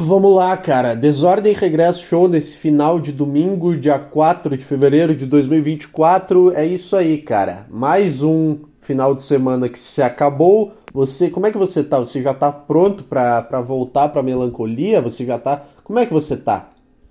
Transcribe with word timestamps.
vamos 0.00 0.34
lá, 0.34 0.56
cara. 0.56 0.94
Desordem 0.94 1.52
Regresso 1.52 2.04
Show 2.04 2.26
nesse 2.26 2.56
final 2.56 2.98
de 2.98 3.12
domingo, 3.12 3.76
dia 3.76 3.98
4 3.98 4.56
de 4.56 4.64
fevereiro 4.64 5.14
de 5.14 5.26
2024. 5.26 6.52
É 6.52 6.64
isso 6.64 6.96
aí, 6.96 7.18
cara. 7.18 7.66
Mais 7.70 8.22
um 8.22 8.58
final 8.80 9.14
de 9.14 9.22
semana 9.22 9.68
que 9.68 9.78
se 9.78 10.02
acabou. 10.02 10.72
Você, 10.92 11.30
como 11.30 11.46
é 11.46 11.52
que 11.52 11.58
você 11.58 11.84
tá? 11.84 11.98
Você 11.98 12.22
já 12.22 12.32
tá 12.32 12.50
pronto 12.50 13.04
para 13.04 13.60
voltar 13.60 14.08
pra 14.08 14.22
melancolia? 14.22 15.00
Você 15.02 15.26
já 15.26 15.38
tá. 15.38 15.64
Como 15.84 15.98
é 15.98 16.06
que 16.06 16.12
você 16.12 16.36
tá? 16.36 16.70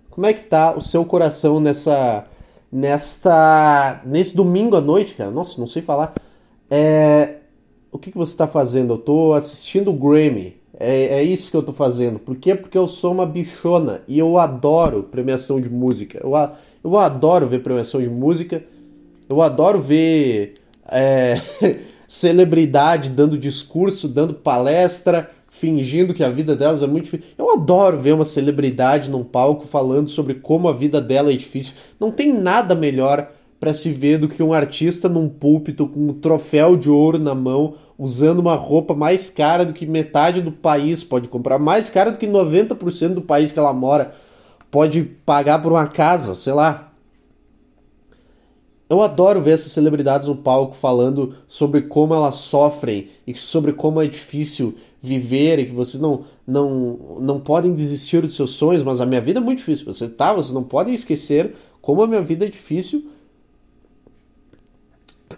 Como 0.09 0.25
é 0.25 0.33
que 0.33 0.43
tá 0.43 0.75
o 0.75 0.81
seu 0.81 1.05
coração 1.05 1.59
nessa 1.59 2.25
nesta 2.71 4.01
nesse 4.05 4.35
domingo 4.35 4.75
à 4.75 4.81
noite, 4.81 5.15
cara? 5.15 5.31
Nossa, 5.31 5.59
não 5.61 5.67
sei 5.67 5.81
falar. 5.81 6.13
É, 6.69 7.35
o 7.91 7.97
que, 7.97 8.11
que 8.11 8.17
você 8.17 8.33
está 8.33 8.47
fazendo? 8.47 8.95
Eu 8.95 8.97
tô 8.97 9.33
assistindo 9.33 9.91
o 9.91 9.93
Grammy. 9.93 10.58
É, 10.79 11.19
é 11.19 11.23
isso 11.23 11.51
que 11.51 11.57
eu 11.57 11.61
tô 11.61 11.73
fazendo. 11.73 12.17
Por 12.17 12.37
quê? 12.37 12.55
Porque 12.55 12.77
eu 12.77 12.87
sou 12.87 13.11
uma 13.11 13.25
bichona 13.25 14.01
e 14.07 14.17
eu 14.17 14.39
adoro 14.39 15.03
premiação 15.03 15.59
de 15.59 15.69
música. 15.69 16.21
Eu, 16.23 16.31
eu 16.81 16.97
adoro 16.97 17.47
ver 17.47 17.61
premiação 17.61 18.01
de 18.01 18.09
música. 18.09 18.63
Eu 19.27 19.41
adoro 19.41 19.81
ver 19.81 20.55
é, 20.89 21.41
celebridade 22.07 23.09
dando 23.09 23.37
discurso, 23.37 24.07
dando 24.07 24.33
palestra, 24.33 25.29
fingindo 25.49 26.13
que 26.13 26.23
a 26.23 26.29
vida 26.29 26.55
delas 26.55 26.81
é 26.81 26.87
muito 26.87 27.03
difícil. 27.03 27.27
Eu 27.37 27.51
adoro 27.51 27.99
ver 27.99 28.13
uma 28.13 28.25
celebridade 28.25 29.09
num 29.09 29.23
palco 29.23 29.67
falando 29.67 30.07
sobre 30.07 30.35
como 30.35 30.69
a 30.69 30.73
vida 30.73 31.01
dela 31.01 31.33
é 31.33 31.35
difícil. 31.35 31.73
Não 31.99 32.09
tem 32.09 32.33
nada 32.33 32.73
melhor 32.73 33.29
para 33.59 33.73
se 33.73 33.91
ver 33.91 34.17
do 34.17 34.29
que 34.29 34.41
um 34.41 34.53
artista 34.53 35.09
num 35.09 35.27
púlpito 35.27 35.87
com 35.87 36.07
um 36.07 36.13
troféu 36.13 36.77
de 36.77 36.89
ouro 36.89 37.19
na 37.19 37.35
mão, 37.35 37.75
usando 37.97 38.39
uma 38.39 38.55
roupa 38.55 38.95
mais 38.95 39.29
cara 39.29 39.65
do 39.65 39.73
que 39.73 39.85
metade 39.85 40.41
do 40.41 40.51
país 40.51 41.03
pode 41.03 41.27
comprar, 41.27 41.59
mais 41.59 41.89
cara 41.89 42.11
do 42.11 42.17
que 42.17 42.25
90% 42.25 43.15
do 43.15 43.21
país 43.21 43.51
que 43.51 43.59
ela 43.59 43.73
mora 43.73 44.13
pode 44.71 45.03
pagar 45.03 45.61
por 45.61 45.73
uma 45.73 45.87
casa, 45.87 46.33
sei 46.35 46.53
lá. 46.53 46.93
Eu 48.89 49.01
adoro 49.01 49.41
ver 49.41 49.51
essas 49.51 49.71
celebridades 49.71 50.27
no 50.27 50.37
palco 50.37 50.75
falando 50.75 51.35
sobre 51.45 51.83
como 51.83 52.13
elas 52.13 52.35
sofrem 52.35 53.09
e 53.27 53.37
sobre 53.37 53.73
como 53.73 54.01
é 54.01 54.07
difícil 54.07 54.75
viver 55.01 55.59
e 55.59 55.65
que 55.67 55.73
vocês 55.73 56.01
não 56.01 56.25
não 56.45 57.17
não 57.19 57.39
podem 57.39 57.75
desistir 57.75 58.21
dos 58.21 58.35
seus 58.35 58.51
sonhos, 58.51 58.81
mas 58.81 58.99
a 58.99 59.05
minha 59.05 59.21
vida 59.21 59.39
é 59.39 59.43
muito 59.43 59.59
difícil. 59.59 59.85
Você 59.85 60.07
tá, 60.07 60.33
vocês 60.33 60.53
não 60.53 60.63
podem 60.63 60.95
esquecer 60.95 61.53
como 61.81 62.01
a 62.01 62.07
minha 62.07 62.21
vida 62.21 62.45
é 62.45 62.49
difícil 62.49 63.11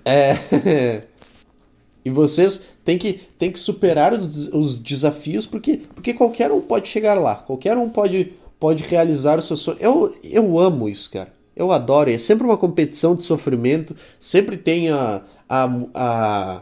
é... 0.05 1.03
e 2.03 2.09
vocês 2.09 2.63
têm 2.83 2.97
que, 2.97 3.13
têm 3.37 3.51
que 3.51 3.59
superar 3.59 4.13
os, 4.13 4.47
os 4.47 4.77
desafios, 4.77 5.45
porque, 5.45 5.81
porque 5.93 6.13
qualquer 6.13 6.51
um 6.51 6.61
pode 6.61 6.87
chegar 6.87 7.15
lá, 7.15 7.35
qualquer 7.35 7.77
um 7.77 7.89
pode, 7.89 8.33
pode 8.59 8.83
realizar 8.83 9.39
o 9.39 9.41
seu 9.41 9.55
sonho. 9.57 9.77
Eu, 9.79 10.15
eu 10.23 10.59
amo 10.59 10.89
isso, 10.89 11.09
cara. 11.09 11.33
Eu 11.55 11.71
adoro. 11.71 12.09
É 12.09 12.17
sempre 12.17 12.45
uma 12.45 12.57
competição 12.57 13.15
de 13.15 13.23
sofrimento, 13.23 13.95
sempre 14.19 14.57
tem 14.57 14.89
a, 14.89 15.21
a, 15.47 15.69
a 15.93 16.61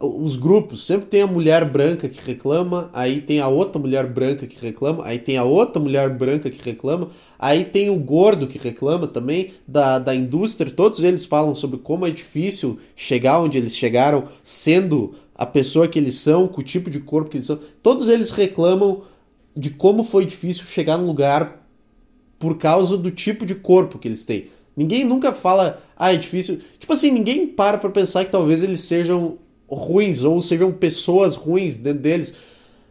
os 0.00 0.36
grupos, 0.36 0.86
sempre 0.86 1.06
tem 1.06 1.22
a 1.22 1.26
mulher 1.26 1.64
branca 1.64 2.08
que 2.08 2.18
reclama, 2.24 2.88
aí 2.92 3.20
tem 3.20 3.40
a 3.40 3.48
outra 3.48 3.78
mulher 3.78 4.06
branca 4.06 4.46
que 4.46 4.58
reclama, 4.58 5.04
aí 5.04 5.18
tem 5.18 5.36
a 5.36 5.44
outra 5.44 5.80
mulher 5.80 6.08
branca 6.08 6.48
que 6.48 6.62
reclama, 6.62 7.10
aí 7.38 7.64
tem 7.64 7.90
o 7.90 7.96
gordo 7.96 8.46
que 8.46 8.56
reclama 8.56 9.06
também 9.06 9.52
da, 9.68 9.98
da 9.98 10.14
indústria. 10.14 10.72
Todos 10.72 11.00
eles 11.00 11.26
falam 11.26 11.54
sobre 11.54 11.78
como 11.78 12.06
é 12.06 12.10
difícil 12.10 12.78
chegar 12.96 13.40
onde 13.40 13.58
eles 13.58 13.76
chegaram, 13.76 14.24
sendo 14.42 15.16
a 15.34 15.44
pessoa 15.44 15.86
que 15.86 15.98
eles 15.98 16.14
são, 16.14 16.48
com 16.48 16.62
o 16.62 16.64
tipo 16.64 16.88
de 16.88 17.00
corpo 17.00 17.28
que 17.28 17.36
eles 17.36 17.46
são. 17.46 17.58
Todos 17.82 18.08
eles 18.08 18.30
reclamam 18.30 19.02
de 19.54 19.68
como 19.68 20.02
foi 20.02 20.24
difícil 20.24 20.64
chegar 20.64 20.96
num 20.96 21.06
lugar 21.06 21.62
por 22.38 22.56
causa 22.56 22.96
do 22.96 23.10
tipo 23.10 23.44
de 23.44 23.54
corpo 23.54 23.98
que 23.98 24.08
eles 24.08 24.24
têm. 24.24 24.48
Ninguém 24.74 25.04
nunca 25.04 25.32
fala, 25.32 25.82
ah, 25.96 26.12
é 26.12 26.16
difícil. 26.16 26.60
Tipo 26.78 26.94
assim, 26.94 27.10
ninguém 27.10 27.46
para 27.46 27.78
pra 27.78 27.90
pensar 27.90 28.24
que 28.24 28.32
talvez 28.32 28.62
eles 28.62 28.80
sejam 28.80 29.38
ruins 29.68 30.22
ou 30.22 30.40
sejam 30.42 30.72
pessoas 30.72 31.34
ruins 31.34 31.78
dentro 31.78 32.02
deles. 32.02 32.34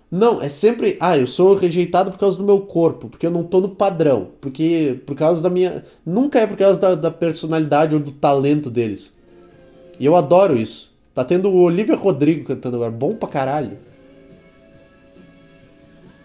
Não, 0.09 0.41
é 0.41 0.47
sempre, 0.47 0.95
ah, 0.99 1.17
eu 1.17 1.25
sou 1.25 1.55
rejeitado 1.55 2.11
por 2.11 2.19
causa 2.19 2.37
do 2.37 2.43
meu 2.43 2.61
corpo, 2.61 3.09
porque 3.09 3.25
eu 3.25 3.31
não 3.31 3.43
tô 3.43 3.59
no 3.59 3.69
padrão, 3.69 4.29
porque 4.39 5.01
por 5.07 5.15
causa 5.15 5.41
da 5.41 5.49
minha, 5.49 5.83
nunca 6.05 6.39
é 6.39 6.45
por 6.45 6.55
causa 6.55 6.79
da, 6.79 6.93
da 6.93 7.11
personalidade 7.11 7.95
ou 7.95 7.99
do 7.99 8.11
talento 8.11 8.69
deles. 8.69 9.11
E 9.99 10.05
eu 10.05 10.15
adoro 10.15 10.55
isso. 10.55 10.93
Tá 11.15 11.23
tendo 11.23 11.49
o 11.49 11.61
Olivia 11.61 11.95
Rodrigo 11.95 12.45
cantando 12.45 12.75
agora, 12.75 12.91
bom 12.91 13.15
pra 13.15 13.27
caralho. 13.27 13.77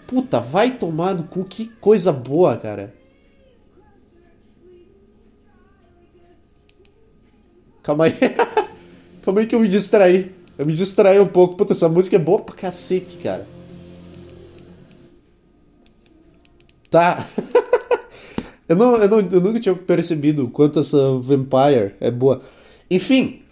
Puta, 0.06 0.40
vai 0.40 0.76
tomar 0.76 1.14
no 1.14 1.24
cu, 1.24 1.44
que 1.44 1.66
coisa 1.66 2.10
boa, 2.10 2.56
cara. 2.56 2.94
Calma 7.82 8.04
aí. 8.04 8.14
Calma 9.22 9.40
aí 9.40 9.46
que 9.46 9.54
eu 9.54 9.60
me 9.60 9.68
distraí. 9.68 10.37
Eu 10.58 10.66
me 10.66 10.74
distraí 10.74 11.20
um 11.20 11.26
pouco. 11.26 11.56
Puta, 11.56 11.72
essa 11.72 11.88
música 11.88 12.16
é 12.16 12.18
boa 12.18 12.40
pra 12.40 12.56
cacete, 12.56 13.16
cara. 13.18 13.46
Tá. 16.90 17.28
eu, 18.68 18.74
não, 18.74 18.96
eu, 18.96 19.08
não, 19.08 19.20
eu 19.20 19.40
nunca 19.40 19.60
tinha 19.60 19.74
percebido 19.74 20.44
o 20.44 20.50
quanto 20.50 20.80
essa 20.80 21.16
Vampire 21.18 21.94
é 22.00 22.10
boa. 22.10 22.42
Enfim. 22.90 23.42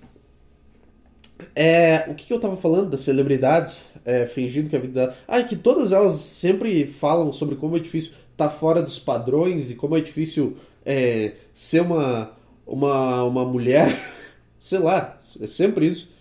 É, 1.54 2.04
o 2.08 2.14
que, 2.14 2.30
eu 2.32 2.40
tava 2.40 2.56
falando 2.56 2.90
das 2.90 3.00
celebridades 3.02 3.88
é, 4.04 4.26
fingindo 4.26 4.68
que 4.68 4.76
a 4.76 4.80
vida. 4.80 5.14
Ah, 5.28 5.42
que 5.42 5.54
todas 5.54 5.92
elas 5.92 6.14
sempre 6.14 6.86
falam 6.86 7.32
sobre 7.32 7.54
como 7.54 7.76
é 7.76 7.80
difícil 7.80 8.12
estar 8.32 8.48
tá 8.48 8.50
fora 8.50 8.82
dos 8.82 8.98
padrões 8.98 9.70
e 9.70 9.74
como 9.74 9.96
é 9.96 10.00
difícil 10.00 10.56
é, 10.84 11.32
ser 11.54 11.82
uma, 11.82 12.32
uma, 12.66 13.22
uma 13.22 13.44
mulher. 13.44 13.96
Sei 14.58 14.78
lá, 14.78 15.14
é 15.40 15.46
sempre 15.46 15.86
isso. 15.86 16.15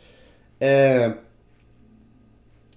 É... 0.60 1.18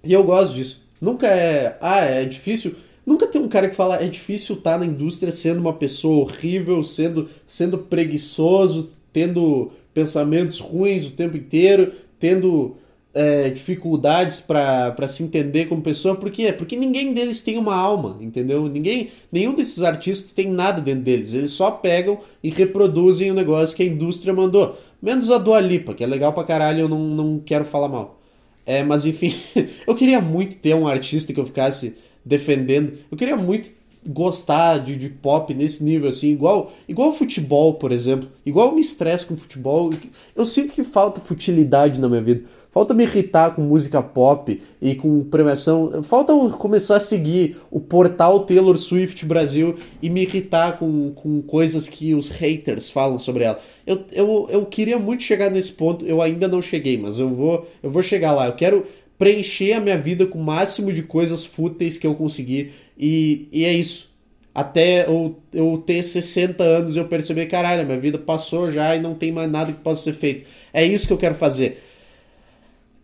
E 0.03 0.13
eu 0.13 0.23
gosto 0.23 0.53
disso. 0.53 0.87
Nunca 1.01 1.27
é. 1.27 1.77
Ah, 1.81 2.01
é 2.01 2.25
difícil. 2.25 2.75
Nunca 3.05 3.27
tem 3.27 3.41
um 3.41 3.47
cara 3.47 3.69
que 3.69 3.75
fala 3.75 4.01
é 4.01 4.07
difícil 4.07 4.55
estar 4.55 4.77
na 4.77 4.85
indústria 4.85 5.31
sendo 5.33 5.59
uma 5.59 5.73
pessoa 5.73 6.21
horrível, 6.21 6.83
sendo, 6.83 7.29
sendo 7.45 7.77
preguiçoso, 7.77 8.95
tendo 9.11 9.71
pensamentos 9.93 10.59
ruins 10.59 11.07
o 11.07 11.11
tempo 11.11 11.35
inteiro, 11.35 11.93
tendo 12.19 12.77
é, 13.13 13.49
dificuldades 13.49 14.39
para 14.39 15.07
se 15.07 15.23
entender 15.23 15.65
como 15.65 15.81
pessoa. 15.81 16.15
Por 16.15 16.31
quê? 16.31 16.53
Porque 16.53 16.75
ninguém 16.75 17.13
deles 17.13 17.41
tem 17.41 17.57
uma 17.57 17.75
alma, 17.75 18.17
entendeu? 18.21 18.67
Ninguém, 18.67 19.11
nenhum 19.31 19.53
desses 19.53 19.81
artistas 19.81 20.33
tem 20.33 20.47
nada 20.47 20.81
dentro 20.81 21.03
deles. 21.03 21.33
Eles 21.33 21.51
só 21.51 21.71
pegam 21.71 22.19
e 22.43 22.49
reproduzem 22.49 23.31
o 23.31 23.33
negócio 23.33 23.75
que 23.75 23.83
a 23.83 23.87
indústria 23.87 24.33
mandou. 24.33 24.77
Menos 25.01 25.31
a 25.31 25.37
Dua 25.37 25.59
Lipa, 25.59 25.93
que 25.93 26.03
é 26.03 26.07
legal 26.07 26.33
pra 26.33 26.43
caralho, 26.43 26.81
eu 26.81 26.89
não, 26.89 26.99
não 26.99 27.39
quero 27.39 27.65
falar 27.65 27.87
mal. 27.87 28.19
É, 28.65 28.83
mas 28.83 29.05
enfim, 29.05 29.33
eu 29.87 29.95
queria 29.95 30.21
muito 30.21 30.57
ter 30.57 30.75
um 30.75 30.87
artista 30.87 31.33
que 31.33 31.39
eu 31.39 31.45
ficasse 31.45 31.95
defendendo. 32.23 32.97
Eu 33.09 33.17
queria 33.17 33.37
muito 33.37 33.71
gostar 34.05 34.77
de, 34.77 34.95
de 34.95 35.09
pop 35.09 35.53
nesse 35.53 35.83
nível, 35.83 36.09
assim, 36.09 36.29
igual, 36.29 36.71
igual 36.87 37.13
futebol, 37.13 37.73
por 37.75 37.91
exemplo. 37.91 38.29
Igual 38.45 38.73
me 38.73 38.81
estresse 38.81 39.25
com 39.25 39.35
futebol. 39.35 39.91
Eu 40.35 40.45
sinto 40.45 40.73
que 40.73 40.83
falta 40.83 41.19
futilidade 41.19 41.99
na 41.99 42.07
minha 42.07 42.21
vida. 42.21 42.43
Falta 42.71 42.93
me 42.93 43.03
irritar 43.03 43.55
com 43.55 43.63
música 43.63 43.99
pop 44.01 44.61
e 44.79 44.93
com 44.93 45.23
premiação. 45.23 46.03
Falta 46.03 46.33
começar 46.51 46.97
a 46.97 46.99
seguir 46.99 47.57
o 47.71 47.79
portal 47.79 48.41
Taylor 48.41 48.77
Swift 48.77 49.25
Brasil 49.25 49.75
e 50.01 50.09
me 50.09 50.21
irritar 50.21 50.77
com, 50.77 51.11
com 51.11 51.41
coisas 51.41 51.89
que 51.89 52.13
os 52.13 52.29
haters 52.29 52.87
falam 52.87 53.17
sobre 53.17 53.45
ela. 53.45 53.59
Eu, 53.87 54.05
eu, 54.11 54.47
eu 54.51 54.65
queria 54.67 54.99
muito 54.99 55.23
chegar 55.23 55.49
nesse 55.49 55.71
ponto, 55.71 56.05
eu 56.05 56.21
ainda 56.21 56.47
não 56.47 56.61
cheguei, 56.61 56.95
mas 56.95 57.17
eu 57.17 57.29
vou, 57.29 57.67
eu 57.81 57.89
vou 57.89 58.03
chegar 58.03 58.33
lá. 58.33 58.45
Eu 58.45 58.53
quero 58.53 58.85
preencher 59.17 59.73
a 59.73 59.79
minha 59.79 59.97
vida 59.97 60.27
com 60.27 60.37
o 60.37 60.43
máximo 60.43 60.93
de 60.93 61.01
coisas 61.01 61.43
fúteis 61.43 61.97
que 61.97 62.05
eu 62.05 62.13
conseguir. 62.13 62.71
E, 62.95 63.47
e 63.51 63.65
é 63.65 63.73
isso. 63.73 64.09
Até 64.53 65.07
eu, 65.07 65.37
eu 65.51 65.83
ter 65.85 66.03
60 66.03 66.63
anos 66.63 66.95
e 66.95 66.99
eu 66.99 67.05
perceber, 67.05 67.47
caralho, 67.47 67.85
minha 67.85 67.99
vida 67.99 68.17
passou 68.17 68.71
já 68.71 68.95
e 68.95 68.99
não 68.99 69.15
tem 69.15 69.31
mais 69.31 69.49
nada 69.49 69.71
que 69.71 69.79
possa 69.79 70.03
ser 70.03 70.13
feito. 70.13 70.47
É 70.71 70.85
isso 70.85 71.07
que 71.07 71.13
eu 71.13 71.17
quero 71.17 71.33
fazer. 71.33 71.88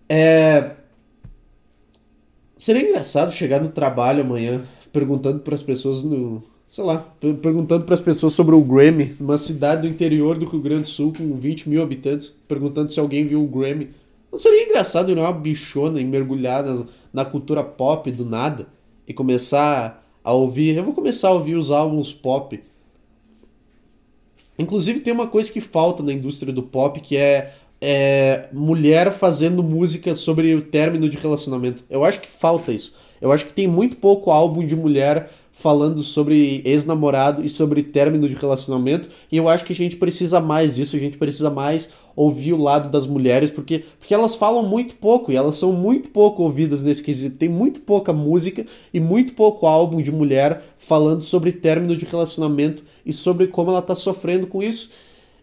É... 0.09 0.75
Seria 2.57 2.87
engraçado 2.87 3.31
chegar 3.31 3.61
no 3.61 3.69
trabalho 3.69 4.21
amanhã 4.21 4.65
perguntando 4.91 5.39
para 5.39 5.55
as 5.55 5.61
pessoas 5.61 6.03
no, 6.03 6.41
sei 6.69 6.83
lá, 6.83 6.97
perguntando 7.41 7.85
para 7.85 7.95
as 7.95 8.01
pessoas 8.01 8.33
sobre 8.33 8.55
o 8.55 8.61
Grammy, 8.61 9.15
uma 9.19 9.37
cidade 9.37 9.81
do 9.81 9.87
interior 9.87 10.37
do 10.37 10.45
Rio 10.45 10.61
Grande 10.61 10.81
do 10.81 10.87
Sul 10.87 11.13
com 11.15 11.37
20 11.37 11.69
mil 11.69 11.81
habitantes, 11.81 12.33
perguntando 12.47 12.91
se 12.91 12.99
alguém 12.99 13.27
viu 13.27 13.43
o 13.43 13.47
Grammy. 13.47 13.89
Não 14.31 14.39
seria 14.39 14.63
engraçado 14.63 15.11
ir 15.11 15.17
uma 15.17 15.31
bichona 15.33 15.99
e 15.99 16.05
mergulhar 16.05 16.63
na, 16.63 16.85
na 17.13 17.25
cultura 17.25 17.63
pop 17.63 18.09
do 18.11 18.25
nada 18.25 18.67
e 19.07 19.13
começar 19.13 20.05
a 20.23 20.33
ouvir? 20.33 20.75
Eu 20.75 20.83
vou 20.83 20.93
começar 20.93 21.29
a 21.29 21.33
ouvir 21.33 21.55
os 21.55 21.71
álbuns 21.71 22.11
pop. 22.11 22.61
Inclusive 24.57 25.01
tem 25.01 25.13
uma 25.13 25.27
coisa 25.27 25.51
que 25.51 25.59
falta 25.59 26.01
na 26.01 26.13
indústria 26.13 26.53
do 26.53 26.63
pop 26.63 26.99
que 26.99 27.17
é 27.17 27.53
é, 27.81 28.47
mulher 28.53 29.11
fazendo 29.11 29.61
música 29.61 30.15
sobre 30.15 30.55
o 30.55 30.61
término 30.61 31.09
de 31.09 31.17
relacionamento. 31.17 31.83
Eu 31.89 32.03
acho 32.03 32.19
que 32.21 32.27
falta 32.27 32.71
isso. 32.71 32.93
Eu 33.21 33.31
acho 33.31 33.45
que 33.45 33.53
tem 33.53 33.67
muito 33.67 33.97
pouco 33.97 34.31
álbum 34.31 34.65
de 34.65 34.75
mulher 34.75 35.29
falando 35.51 36.03
sobre 36.03 36.61
ex-namorado 36.65 37.43
e 37.43 37.49
sobre 37.49 37.81
término 37.81 38.27
de 38.27 38.35
relacionamento, 38.35 39.09
e 39.31 39.37
eu 39.37 39.47
acho 39.47 39.63
que 39.63 39.71
a 39.71 39.75
gente 39.75 39.95
precisa 39.95 40.41
mais 40.41 40.75
disso, 40.75 40.95
a 40.95 40.99
gente 40.99 41.17
precisa 41.17 41.49
mais 41.49 41.89
ouvir 42.15 42.53
o 42.53 42.61
lado 42.61 42.89
das 42.89 43.07
mulheres, 43.07 43.49
porque, 43.49 43.83
porque 43.97 44.13
elas 44.13 44.35
falam 44.35 44.63
muito 44.63 44.95
pouco 44.95 45.31
e 45.31 45.35
elas 45.35 45.57
são 45.57 45.73
muito 45.73 46.09
pouco 46.09 46.43
ouvidas 46.43 46.83
nesse 46.83 47.03
quesito. 47.03 47.37
Tem 47.37 47.49
muito 47.49 47.81
pouca 47.81 48.13
música 48.13 48.65
e 48.93 48.99
muito 48.99 49.33
pouco 49.33 49.65
álbum 49.65 50.01
de 50.01 50.11
mulher 50.11 50.63
falando 50.77 51.21
sobre 51.21 51.51
término 51.51 51.95
de 51.95 52.05
relacionamento 52.05 52.83
e 53.05 53.11
sobre 53.11 53.47
como 53.47 53.71
ela 53.71 53.81
tá 53.81 53.95
sofrendo 53.95 54.47
com 54.47 54.63
isso. 54.63 54.91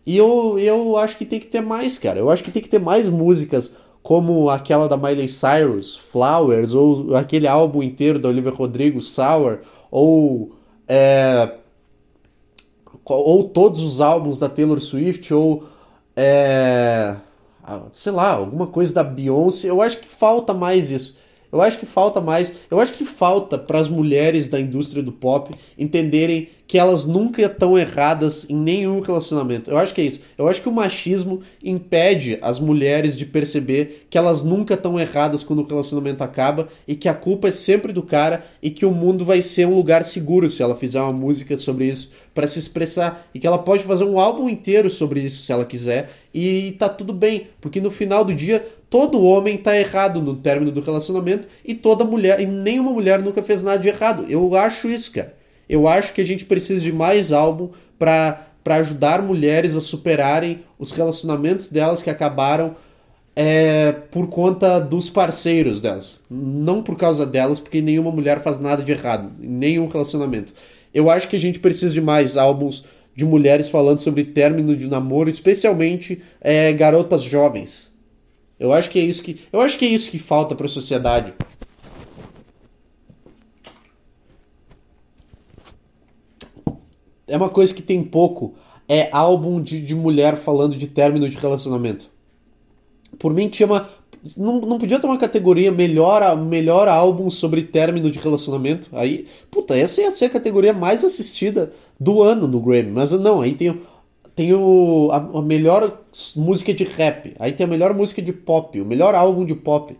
E 0.05 0.17
eu, 0.17 0.59
eu 0.59 0.97
acho 0.99 1.17
que 1.17 1.25
tem 1.25 1.39
que 1.39 1.47
ter 1.47 1.61
mais, 1.61 1.99
cara. 1.99 2.19
Eu 2.19 2.31
acho 2.31 2.43
que 2.43 2.51
tem 2.51 2.63
que 2.63 2.69
ter 2.69 2.81
mais 2.81 3.09
músicas 3.09 3.71
como 4.03 4.51
aquela 4.51 4.89
da 4.89 4.97
Miley 4.97 5.29
Cyrus, 5.29 5.97
Flowers, 5.97 6.75
ou 6.75 7.15
aquele 7.17 7.47
álbum 7.47 7.83
inteiro 7.83 8.19
da 8.19 8.29
Olivia 8.29 8.51
Rodrigo, 8.51 9.01
Sour, 9.01 9.61
ou 9.91 10.53
é, 10.89 11.53
ou 13.05 13.49
todos 13.49 13.83
os 13.83 14.01
álbuns 14.01 14.39
da 14.39 14.49
Taylor 14.49 14.81
Swift, 14.81 15.33
ou 15.33 15.65
é, 16.17 17.17
sei 17.93 18.13
lá, 18.13 18.33
alguma 18.33 18.67
coisa 18.67 18.93
da 18.93 19.05
Beyoncé. 19.05 19.71
Eu 19.71 19.81
acho 19.81 19.99
que 19.99 20.09
falta 20.09 20.53
mais 20.53 20.91
isso. 20.91 21.17
Eu 21.53 21.61
acho 21.61 21.79
que 21.79 21.85
falta 21.85 22.19
mais. 22.19 22.51
Eu 22.71 22.81
acho 22.81 22.95
que 22.95 23.05
falta 23.05 23.59
para 23.59 23.79
as 23.79 23.89
mulheres 23.89 24.49
da 24.49 24.59
indústria 24.59 25.03
do 25.03 25.13
pop 25.13 25.55
entenderem 25.79 26.49
que 26.67 26.79
elas 26.79 27.05
nunca 27.05 27.43
estão 27.43 27.79
erradas 27.79 28.49
em 28.49 28.57
nenhum 28.57 29.01
relacionamento. 29.01 29.71
Eu 29.71 29.77
acho 29.77 29.93
que 29.93 30.01
é 30.01 30.05
isso. 30.05 30.21
Eu 30.39 30.49
acho 30.49 30.63
que 30.63 30.69
o 30.71 30.73
machismo 30.73 31.43
impede 31.63 32.39
as 32.41 32.59
mulheres 32.59 33.15
de 33.15 33.27
perceber 33.27 34.07
que 34.09 34.17
elas 34.17 34.43
nunca 34.43 34.73
estão 34.73 34.99
erradas 34.99 35.43
quando 35.43 35.61
o 35.61 35.67
relacionamento 35.67 36.25
acaba 36.25 36.71
e 36.89 36.95
que 36.95 37.11
a 37.11 37.15
culpa 37.15 37.49
é 37.49 37.53
sempre 37.53 37.93
do 37.93 38.03
cara 38.03 38.47
e 38.63 38.71
que 38.71 38.87
o 38.87 38.91
mundo 38.91 39.23
vai 39.23 39.43
ser 39.43 39.67
um 39.67 39.75
lugar 39.75 40.03
seguro 40.07 40.49
se 40.49 40.63
ela 40.63 40.75
fizer 40.75 41.03
uma 41.03 41.13
música 41.13 41.59
sobre 41.59 41.89
isso 41.89 42.11
para 42.33 42.47
se 42.47 42.59
expressar 42.59 43.29
e 43.35 43.39
que 43.39 43.47
ela 43.47 43.59
pode 43.59 43.85
fazer 43.85 44.05
um 44.05 44.19
álbum 44.19 44.49
inteiro 44.49 44.89
sobre 44.89 45.21
isso 45.21 45.43
se 45.43 45.53
ela 45.53 45.67
quiser 45.67 46.09
e 46.33 46.73
tá 46.79 46.89
tudo 46.89 47.13
bem, 47.13 47.49
porque 47.61 47.79
no 47.79 47.91
final 47.91 48.25
do 48.25 48.35
dia 48.35 48.67
todo 48.93 49.23
homem 49.23 49.57
tá 49.57 49.75
errado 49.75 50.21
no 50.21 50.37
término 50.37 50.71
do 50.71 50.83
relacionamento 50.83 51.49
e 51.65 51.75
toda 51.75 52.05
mulher, 52.05 52.39
e 52.41 52.45
nenhuma 52.45 52.93
mulher 52.93 53.21
nunca 53.21 53.43
fez 53.43 53.63
nada 53.63 53.79
de 53.79 53.89
errado. 53.89 54.27
Eu 54.29 54.55
acho 54.55 54.87
isso, 54.87 55.11
cara. 55.13 55.35
Eu 55.67 55.89
acho 55.89 56.13
que 56.13 56.21
a 56.21 56.27
gente 56.27 56.45
precisa 56.45 56.79
de 56.79 56.93
mais 56.93 57.33
álbum 57.33 57.71
para 57.99 58.49
para 58.63 58.77
ajudar 58.77 59.21
mulheres 59.23 59.75
a 59.75 59.81
superarem 59.81 60.63
os 60.79 60.93
relacionamentos 60.93 61.69
delas 61.69 62.01
que 62.01 62.09
acabaram 62.09 62.77
é, 63.35 63.91
por 63.91 64.29
conta 64.29 64.79
dos 64.79 65.11
parceiros 65.11 65.81
delas. 65.81 66.21
Não 66.31 66.81
por 66.81 66.97
causa 66.97 67.27
delas, 67.27 67.59
porque 67.59 67.81
nenhuma 67.81 68.13
mulher 68.13 68.41
faz 68.41 68.61
nada 68.61 68.85
de 68.85 68.93
errado 68.93 69.33
nenhum 69.41 69.89
relacionamento. 69.89 70.53
Eu 70.95 71.11
acho 71.11 71.29
que 71.29 71.35
a 71.35 71.41
gente 71.41 71.59
precisa 71.59 71.93
de 71.93 72.01
mais 72.01 72.37
álbuns 72.37 72.85
de 73.17 73.25
mulheres 73.25 73.69
falando 73.69 73.99
sobre 73.99 74.23
término 74.23 74.77
de 74.77 74.87
namoro, 74.87 75.29
especialmente 75.29 76.23
é, 76.41 76.73
garotas 76.73 77.23
jovens. 77.23 77.92
Eu 78.63 78.73
acho 78.73 78.89
que 78.91 78.99
é 79.01 79.03
isso 79.03 79.25
que 79.25 79.41
eu 79.53 79.61
acho 79.61 79.77
que 79.77 79.85
é 79.85 79.89
isso 79.89 80.09
que 80.09 80.21
falta 80.21 80.55
para 80.55 80.67
a 80.67 80.69
sociedade. 80.69 81.35
É 87.27 87.37
uma 87.37 87.49
coisa 87.49 87.75
que 87.75 87.83
tem 87.83 88.05
pouco. 88.05 88.55
É 88.89 89.09
álbum 89.11 89.61
de, 89.61 89.81
de 89.81 89.97
mulher 89.97 90.37
falando 90.37 90.77
de 90.77 90.87
término 90.87 91.29
de 91.29 91.37
relacionamento. 91.37 92.09
Por 93.19 93.35
mim 93.35 93.49
tinha 93.49 93.67
uma 93.67 93.89
não, 94.37 94.61
não 94.61 94.79
podia 94.79 95.01
ter 95.01 95.07
uma 95.07 95.19
categoria 95.19 95.73
melhor, 95.73 96.37
melhor 96.37 96.87
álbum 96.87 97.29
sobre 97.29 97.63
término 97.63 98.13
de 98.13 98.21
relacionamento? 98.21 98.89
Aí, 98.93 99.27
puta, 99.51 99.77
essa 99.77 100.01
ia 100.01 100.13
ser 100.13 100.27
a 100.27 100.31
categoria 100.31 100.73
mais 100.73 101.03
assistida 101.03 101.73
do 101.99 102.23
ano 102.23 102.47
no 102.47 102.61
Grammy. 102.61 102.93
Mas 102.93 103.11
não, 103.11 103.41
aí 103.41 103.55
tem, 103.55 103.81
tem 104.35 104.53
o, 104.55 105.11
a, 105.13 105.17
a 105.17 105.43
melhor 105.43 106.01
música 106.37 106.73
de 106.73 106.85
rap. 106.85 107.35
Aí 107.39 107.53
tem 107.53 107.65
a 107.65 107.69
melhor 107.69 107.95
música 107.95 108.23
de 108.23 108.33
pop, 108.33 108.81
o 108.81 108.85
melhor 108.85 109.15
álbum 109.15 109.45
de 109.45 109.55
pop. 109.55 109.97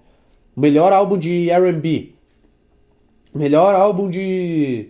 O 0.57 0.61
melhor 0.61 0.93
álbum 0.93 1.19
de 1.19 1.51
R&B. 1.51 2.13
Melhor 3.35 3.75
álbum 3.75 4.11
de... 4.11 4.89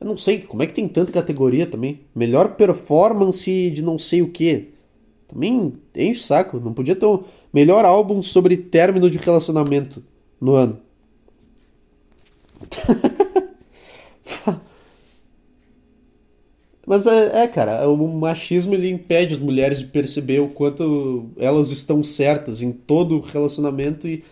Eu 0.00 0.06
não 0.06 0.18
sei, 0.18 0.40
como 0.40 0.62
é 0.62 0.66
que 0.66 0.74
tem 0.74 0.86
tanta 0.86 1.12
categoria 1.12 1.66
também? 1.66 2.00
Melhor 2.14 2.56
performance 2.56 3.70
de 3.70 3.80
não 3.80 3.98
sei 3.98 4.20
o 4.20 4.28
que. 4.28 4.74
Também 5.28 5.72
enche 5.94 6.20
o 6.20 6.24
saco. 6.24 6.60
Não 6.60 6.74
podia 6.74 6.94
ter 6.94 7.06
um 7.06 7.24
melhor 7.52 7.84
álbum 7.84 8.22
sobre 8.22 8.56
término 8.56 9.08
de 9.08 9.16
relacionamento 9.16 10.02
no 10.40 10.54
ano. 10.54 10.78
Mas 16.86 17.06
é, 17.06 17.44
é, 17.44 17.48
cara, 17.48 17.88
o 17.88 17.96
machismo 18.08 18.74
ele 18.74 18.90
impede 18.90 19.34
as 19.34 19.40
mulheres 19.40 19.78
de 19.78 19.86
perceber 19.86 20.40
o 20.40 20.48
quanto 20.48 21.30
elas 21.38 21.70
estão 21.70 22.04
certas 22.04 22.60
em 22.60 22.72
todo 22.72 23.20
relacionamento 23.20 24.06
e, 24.06 24.22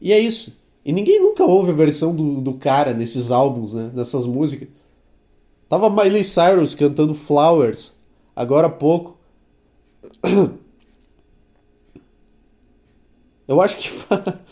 e 0.00 0.12
é 0.12 0.18
isso. 0.18 0.58
E 0.84 0.92
ninguém 0.92 1.20
nunca 1.20 1.44
ouve 1.44 1.70
a 1.70 1.74
versão 1.74 2.14
do, 2.14 2.40
do 2.40 2.54
cara 2.54 2.92
nesses 2.92 3.30
álbuns, 3.30 3.72
né? 3.72 3.90
Nessas 3.94 4.26
músicas. 4.26 4.68
Tava 5.68 5.88
Miley 5.88 6.24
Cyrus 6.24 6.74
cantando 6.74 7.14
Flowers 7.14 7.94
agora 8.34 8.66
há 8.66 8.70
pouco. 8.70 9.16
Eu 13.46 13.60
acho 13.60 13.76
que 13.76 13.90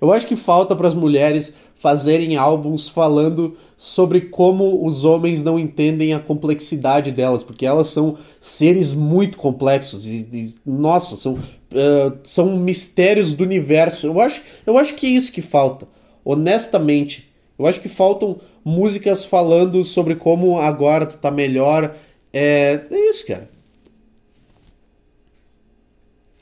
Eu 0.00 0.12
acho 0.12 0.26
que 0.26 0.36
falta 0.36 0.76
para 0.76 0.86
as 0.88 0.94
mulheres 0.94 1.52
fazerem 1.78 2.36
álbuns 2.36 2.88
falando 2.88 3.56
sobre 3.76 4.22
como 4.22 4.84
os 4.84 5.04
homens 5.04 5.42
não 5.42 5.58
entendem 5.58 6.12
a 6.12 6.18
complexidade 6.18 7.12
delas, 7.12 7.44
porque 7.44 7.64
elas 7.64 7.88
são 7.88 8.18
seres 8.40 8.92
muito 8.92 9.38
complexos 9.38 10.04
e, 10.04 10.28
e 10.32 10.54
nossa, 10.66 11.16
são, 11.16 11.34
uh, 11.34 12.18
são 12.24 12.56
mistérios 12.56 13.32
do 13.32 13.44
universo. 13.44 14.06
Eu 14.06 14.20
acho, 14.20 14.42
eu 14.66 14.76
acho 14.76 14.94
que 14.96 15.06
é 15.06 15.10
isso 15.10 15.32
que 15.32 15.40
falta, 15.40 15.86
honestamente. 16.24 17.32
Eu 17.56 17.66
acho 17.66 17.80
que 17.80 17.88
faltam 17.88 18.40
músicas 18.64 19.24
falando 19.24 19.84
sobre 19.84 20.16
como 20.16 20.60
agora 20.60 21.06
tu 21.06 21.16
tá 21.16 21.30
melhor. 21.30 21.96
É, 22.32 22.80
é 22.90 23.10
isso, 23.10 23.24
cara. 23.26 23.48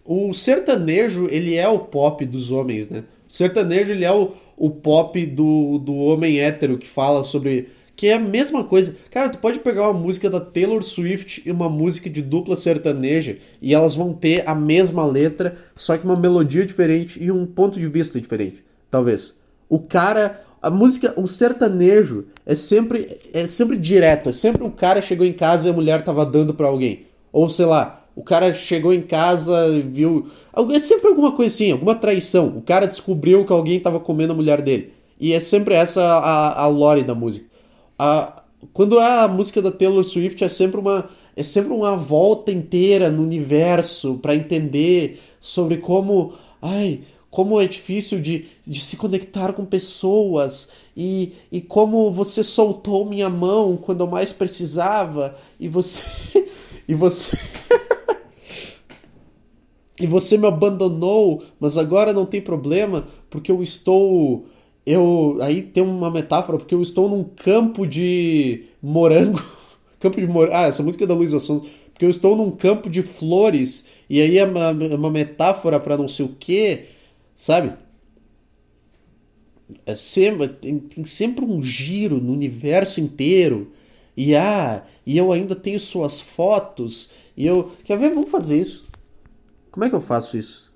O 0.04 0.32
sertanejo, 0.32 1.28
ele 1.30 1.56
é 1.56 1.68
o 1.68 1.80
pop 1.80 2.24
dos 2.24 2.50
homens, 2.50 2.88
né? 2.88 3.04
O 3.28 3.32
sertanejo, 3.32 3.90
ele 3.90 4.04
é 4.04 4.12
o, 4.12 4.32
o 4.56 4.70
pop 4.70 5.24
do, 5.26 5.78
do 5.78 5.94
homem 5.94 6.40
hétero 6.40 6.78
que 6.78 6.88
fala 6.88 7.22
sobre. 7.24 7.68
Que 7.94 8.08
é 8.08 8.14
a 8.14 8.18
mesma 8.18 8.62
coisa. 8.62 8.94
Cara, 9.10 9.30
tu 9.30 9.38
pode 9.38 9.58
pegar 9.60 9.90
uma 9.90 9.98
música 9.98 10.28
da 10.28 10.38
Taylor 10.38 10.82
Swift 10.82 11.42
e 11.46 11.50
uma 11.50 11.68
música 11.68 12.10
de 12.10 12.20
dupla 12.20 12.54
sertaneja 12.54 13.38
e 13.60 13.74
elas 13.74 13.94
vão 13.94 14.12
ter 14.12 14.46
a 14.46 14.54
mesma 14.54 15.06
letra, 15.06 15.56
só 15.74 15.96
que 15.96 16.04
uma 16.04 16.16
melodia 16.16 16.66
diferente 16.66 17.22
e 17.22 17.30
um 17.30 17.46
ponto 17.46 17.80
de 17.80 17.88
vista 17.88 18.20
diferente. 18.20 18.64
Talvez. 18.90 19.34
O 19.68 19.80
cara. 19.80 20.42
A 20.62 20.70
música, 20.70 21.14
o 21.16 21.28
sertanejo 21.28 22.26
é 22.44 22.54
sempre 22.54 23.18
é 23.32 23.46
sempre 23.46 23.76
direto, 23.76 24.30
é 24.30 24.32
sempre 24.32 24.64
o 24.64 24.70
cara 24.70 25.02
chegou 25.02 25.24
em 25.24 25.32
casa 25.32 25.68
e 25.68 25.70
a 25.70 25.74
mulher 25.74 26.02
tava 26.02 26.26
dando 26.26 26.54
para 26.54 26.66
alguém. 26.66 27.06
Ou 27.30 27.48
sei 27.48 27.66
lá, 27.66 28.05
o 28.16 28.24
cara 28.24 28.52
chegou 28.54 28.94
em 28.94 29.02
casa 29.02 29.78
viu. 29.82 30.28
É 30.74 30.78
sempre 30.78 31.08
alguma 31.08 31.32
coisa 31.32 31.54
assim, 31.54 31.70
alguma 31.70 31.94
traição. 31.94 32.56
O 32.56 32.62
cara 32.62 32.86
descobriu 32.86 33.44
que 33.44 33.52
alguém 33.52 33.76
estava 33.76 34.00
comendo 34.00 34.32
a 34.32 34.36
mulher 34.36 34.62
dele. 34.62 34.94
E 35.20 35.34
é 35.34 35.38
sempre 35.38 35.74
essa 35.74 36.00
a, 36.02 36.62
a 36.62 36.66
lore 36.66 37.02
da 37.02 37.14
música. 37.14 37.46
A, 37.98 38.42
quando 38.72 38.98
é 38.98 39.20
a 39.20 39.28
música 39.28 39.60
da 39.60 39.70
Taylor 39.70 40.02
Swift 40.02 40.42
é 40.42 40.48
sempre 40.48 40.80
uma 40.80 41.10
é 41.36 41.42
sempre 41.42 41.74
uma 41.74 41.94
volta 41.94 42.50
inteira 42.50 43.10
no 43.10 43.22
universo 43.22 44.14
para 44.14 44.34
entender 44.34 45.20
sobre 45.38 45.76
como 45.76 46.32
ai 46.62 47.02
como 47.30 47.60
é 47.60 47.66
difícil 47.66 48.18
de, 48.18 48.46
de 48.66 48.80
se 48.80 48.96
conectar 48.96 49.52
com 49.52 49.62
pessoas 49.62 50.70
e, 50.96 51.34
e 51.52 51.60
como 51.60 52.10
você 52.10 52.42
soltou 52.42 53.04
minha 53.04 53.28
mão 53.28 53.76
quando 53.76 54.00
eu 54.00 54.06
mais 54.06 54.32
precisava 54.32 55.36
e 55.60 55.68
você 55.68 56.48
e 56.88 56.94
você 56.94 57.36
e 60.00 60.06
você 60.06 60.36
me 60.36 60.46
abandonou, 60.46 61.42
mas 61.58 61.78
agora 61.78 62.12
não 62.12 62.26
tem 62.26 62.40
problema, 62.40 63.08
porque 63.30 63.50
eu 63.50 63.62
estou. 63.62 64.46
Eu. 64.84 65.38
Aí 65.40 65.62
tem 65.62 65.82
uma 65.82 66.10
metáfora, 66.10 66.58
porque 66.58 66.74
eu 66.74 66.82
estou 66.82 67.08
num 67.08 67.24
campo 67.24 67.86
de 67.86 68.64
morango. 68.82 69.42
campo 69.98 70.20
de 70.20 70.26
morango. 70.26 70.54
Ah, 70.54 70.66
essa 70.66 70.82
música 70.82 71.04
é 71.04 71.06
da 71.06 71.14
Luísa 71.14 71.40
Sonza. 71.40 71.66
Porque 71.92 72.04
eu 72.04 72.10
estou 72.10 72.36
num 72.36 72.50
campo 72.50 72.90
de 72.90 73.02
flores, 73.02 73.86
e 74.08 74.20
aí 74.20 74.36
é 74.38 74.44
uma, 74.44 74.70
uma 74.70 75.10
metáfora 75.10 75.80
para 75.80 75.96
não 75.96 76.06
sei 76.06 76.26
o 76.26 76.36
quê, 76.38 76.88
sabe? 77.34 77.72
É 79.86 79.94
sempre, 79.96 80.48
tem, 80.48 80.78
tem 80.78 81.04
sempre 81.06 81.44
um 81.44 81.62
giro 81.62 82.20
no 82.20 82.32
universo 82.34 83.00
inteiro. 83.00 83.72
E 84.16 84.34
ah, 84.34 84.84
e 85.06 85.16
eu 85.16 85.32
ainda 85.32 85.54
tenho 85.54 85.80
suas 85.80 86.20
fotos. 86.20 87.10
E 87.36 87.46
eu. 87.46 87.72
Quer 87.84 87.98
ver? 87.98 88.14
Vamos 88.14 88.30
fazer 88.30 88.60
isso. 88.60 88.85
Como 89.76 89.84
é 89.84 89.90
que 89.90 89.94
eu 89.94 90.00
faço 90.00 90.38
isso? 90.38 90.72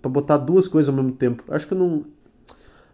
Pra 0.00 0.08
botar 0.08 0.36
duas 0.36 0.68
coisas 0.68 0.88
ao 0.88 0.94
mesmo 0.94 1.10
tempo. 1.10 1.42
Acho 1.48 1.66
que 1.66 1.74
eu 1.74 1.78
não. 1.78 2.04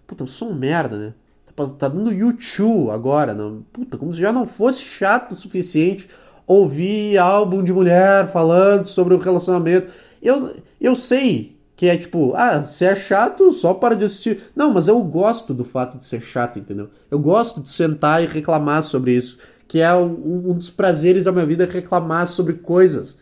Puta, 0.07 0.23
eu 0.23 0.27
sou 0.27 0.49
um 0.49 0.55
merda, 0.55 0.97
né? 0.97 1.15
Tá, 1.55 1.67
tá 1.67 1.89
dando 1.89 2.11
YouTube 2.11 2.91
agora, 2.91 3.35
não? 3.35 3.63
Puta, 3.71 3.99
como 3.99 4.11
se 4.11 4.19
já 4.19 4.33
não 4.33 4.47
fosse 4.47 4.83
chato 4.83 5.33
o 5.33 5.37
suficiente 5.37 6.09
ouvir 6.47 7.19
álbum 7.19 7.63
de 7.63 7.75
mulher 7.75 8.33
falando 8.33 8.87
sobre 8.87 9.13
o 9.13 9.19
relacionamento. 9.19 9.93
Eu, 10.23 10.57
eu 10.81 10.97
sei 10.97 11.59
que 11.77 11.89
é 11.89 11.99
tipo, 11.99 12.33
ah, 12.35 12.65
se 12.65 12.87
é 12.87 12.97
chato, 12.97 13.53
só 13.53 13.75
para 13.75 13.95
de 13.95 14.07
assistir. 14.07 14.45
Não, 14.57 14.73
mas 14.73 14.89
eu 14.89 14.99
gosto 15.03 15.53
do 15.53 15.63
fato 15.63 15.99
de 15.99 16.07
ser 16.07 16.23
chato, 16.23 16.59
entendeu? 16.59 16.89
Eu 17.11 17.19
gosto 17.19 17.61
de 17.61 17.69
sentar 17.69 18.25
e 18.25 18.27
reclamar 18.27 18.83
sobre 18.83 19.13
isso. 19.13 19.37
Que 19.69 19.81
é 19.81 19.93
um, 19.93 20.53
um 20.53 20.55
dos 20.55 20.71
prazeres 20.71 21.25
da 21.25 21.33
minha 21.33 21.45
vida 21.45 21.69
reclamar 21.71 22.27
sobre 22.29 22.55
coisas. 22.55 23.19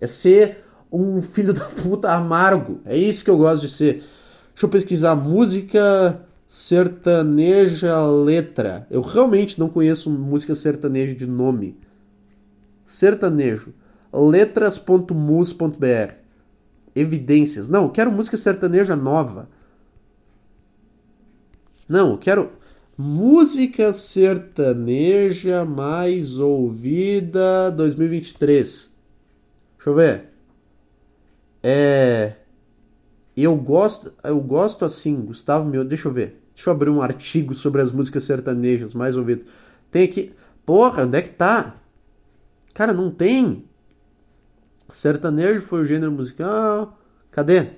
É 0.00 0.06
ser 0.06 0.61
um 0.92 1.22
filho 1.22 1.54
da 1.54 1.64
puta 1.64 2.12
amargo. 2.12 2.80
É 2.84 2.96
isso 2.96 3.24
que 3.24 3.30
eu 3.30 3.38
gosto 3.38 3.62
de 3.62 3.68
ser. 3.68 4.04
Deixa 4.52 4.66
eu 4.66 4.68
pesquisar 4.68 5.16
música 5.16 6.22
sertaneja 6.46 8.06
letra. 8.06 8.86
Eu 8.90 9.00
realmente 9.00 9.58
não 9.58 9.70
conheço 9.70 10.10
música 10.10 10.54
sertaneja 10.54 11.14
de 11.14 11.26
nome. 11.26 11.78
Sertanejo. 12.84 13.72
letras.mus.br. 14.12 16.14
Evidências. 16.94 17.70
Não, 17.70 17.88
quero 17.88 18.12
música 18.12 18.36
sertaneja 18.36 18.94
nova. 18.94 19.48
Não, 21.88 22.18
quero 22.18 22.52
música 22.98 23.94
sertaneja 23.94 25.64
mais 25.64 26.38
ouvida 26.38 27.70
2023. 27.70 28.90
Deixa 29.78 29.90
eu 29.90 29.94
ver. 29.94 30.31
É 31.62 32.34
eu 33.36 33.56
gosto, 33.56 34.12
eu 34.22 34.40
gosto 34.40 34.84
assim, 34.84 35.22
Gustavo 35.22 35.64
meu, 35.64 35.84
deixa 35.84 36.08
eu 36.08 36.12
ver. 36.12 36.40
Deixa 36.54 36.68
eu 36.68 36.74
abrir 36.74 36.90
um 36.90 37.00
artigo 37.00 37.54
sobre 37.54 37.80
as 37.80 37.90
músicas 37.90 38.24
sertanejas 38.24 38.94
mais 38.94 39.16
ouvidas. 39.16 39.46
Tem 39.90 40.04
aqui. 40.04 40.34
Porra, 40.66 41.04
onde 41.04 41.16
é 41.16 41.22
que 41.22 41.30
tá? 41.30 41.76
Cara, 42.74 42.92
não 42.92 43.10
tem. 43.10 43.64
Sertanejo 44.90 45.62
foi 45.62 45.80
o 45.80 45.84
gênero 45.84 46.12
musical. 46.12 46.98
Cadê? 47.30 47.68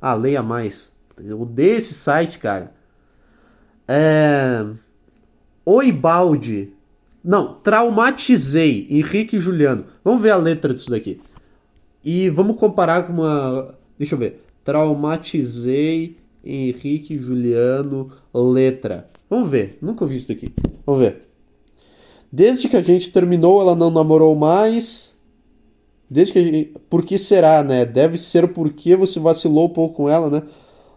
Ah, 0.00 0.14
leia 0.14 0.42
mais. 0.42 0.90
Eu 1.18 1.42
odeio 1.42 1.76
esse 1.76 1.92
site, 1.92 2.38
cara. 2.38 2.72
É. 3.86 4.66
Oi, 5.64 5.92
balde. 5.92 6.72
Não, 7.22 7.54
traumatizei. 7.60 8.86
Henrique 8.88 9.36
e 9.36 9.40
Juliano. 9.40 9.84
Vamos 10.02 10.22
ver 10.22 10.30
a 10.30 10.36
letra 10.36 10.72
disso 10.72 10.90
daqui. 10.90 11.20
E 12.04 12.28
vamos 12.30 12.56
comparar 12.56 13.06
com 13.06 13.12
uma. 13.12 13.74
Deixa 13.98 14.14
eu 14.14 14.18
ver. 14.18 14.42
Traumatizei 14.64 16.16
Henrique 16.44 17.18
Juliano 17.18 18.10
letra. 18.34 19.08
Vamos 19.28 19.48
ver. 19.48 19.78
Nunca 19.80 20.04
ouvi 20.04 20.16
isso 20.16 20.28
daqui. 20.28 20.52
Vamos 20.84 21.00
ver. 21.02 21.22
Desde 22.30 22.68
que 22.68 22.76
a 22.76 22.82
gente 22.82 23.12
terminou, 23.12 23.60
ela 23.60 23.76
não 23.76 23.90
namorou 23.90 24.34
mais. 24.34 25.14
Desde 26.08 26.32
que 26.32 26.38
a 26.38 26.42
gente... 26.42 26.72
Por 26.90 27.04
que 27.04 27.18
será, 27.18 27.62
né? 27.62 27.84
Deve 27.84 28.18
ser 28.18 28.48
porque 28.48 28.96
você 28.96 29.20
vacilou 29.20 29.66
um 29.66 29.72
pouco 29.72 29.96
com 29.96 30.08
ela, 30.08 30.28
né? 30.30 30.42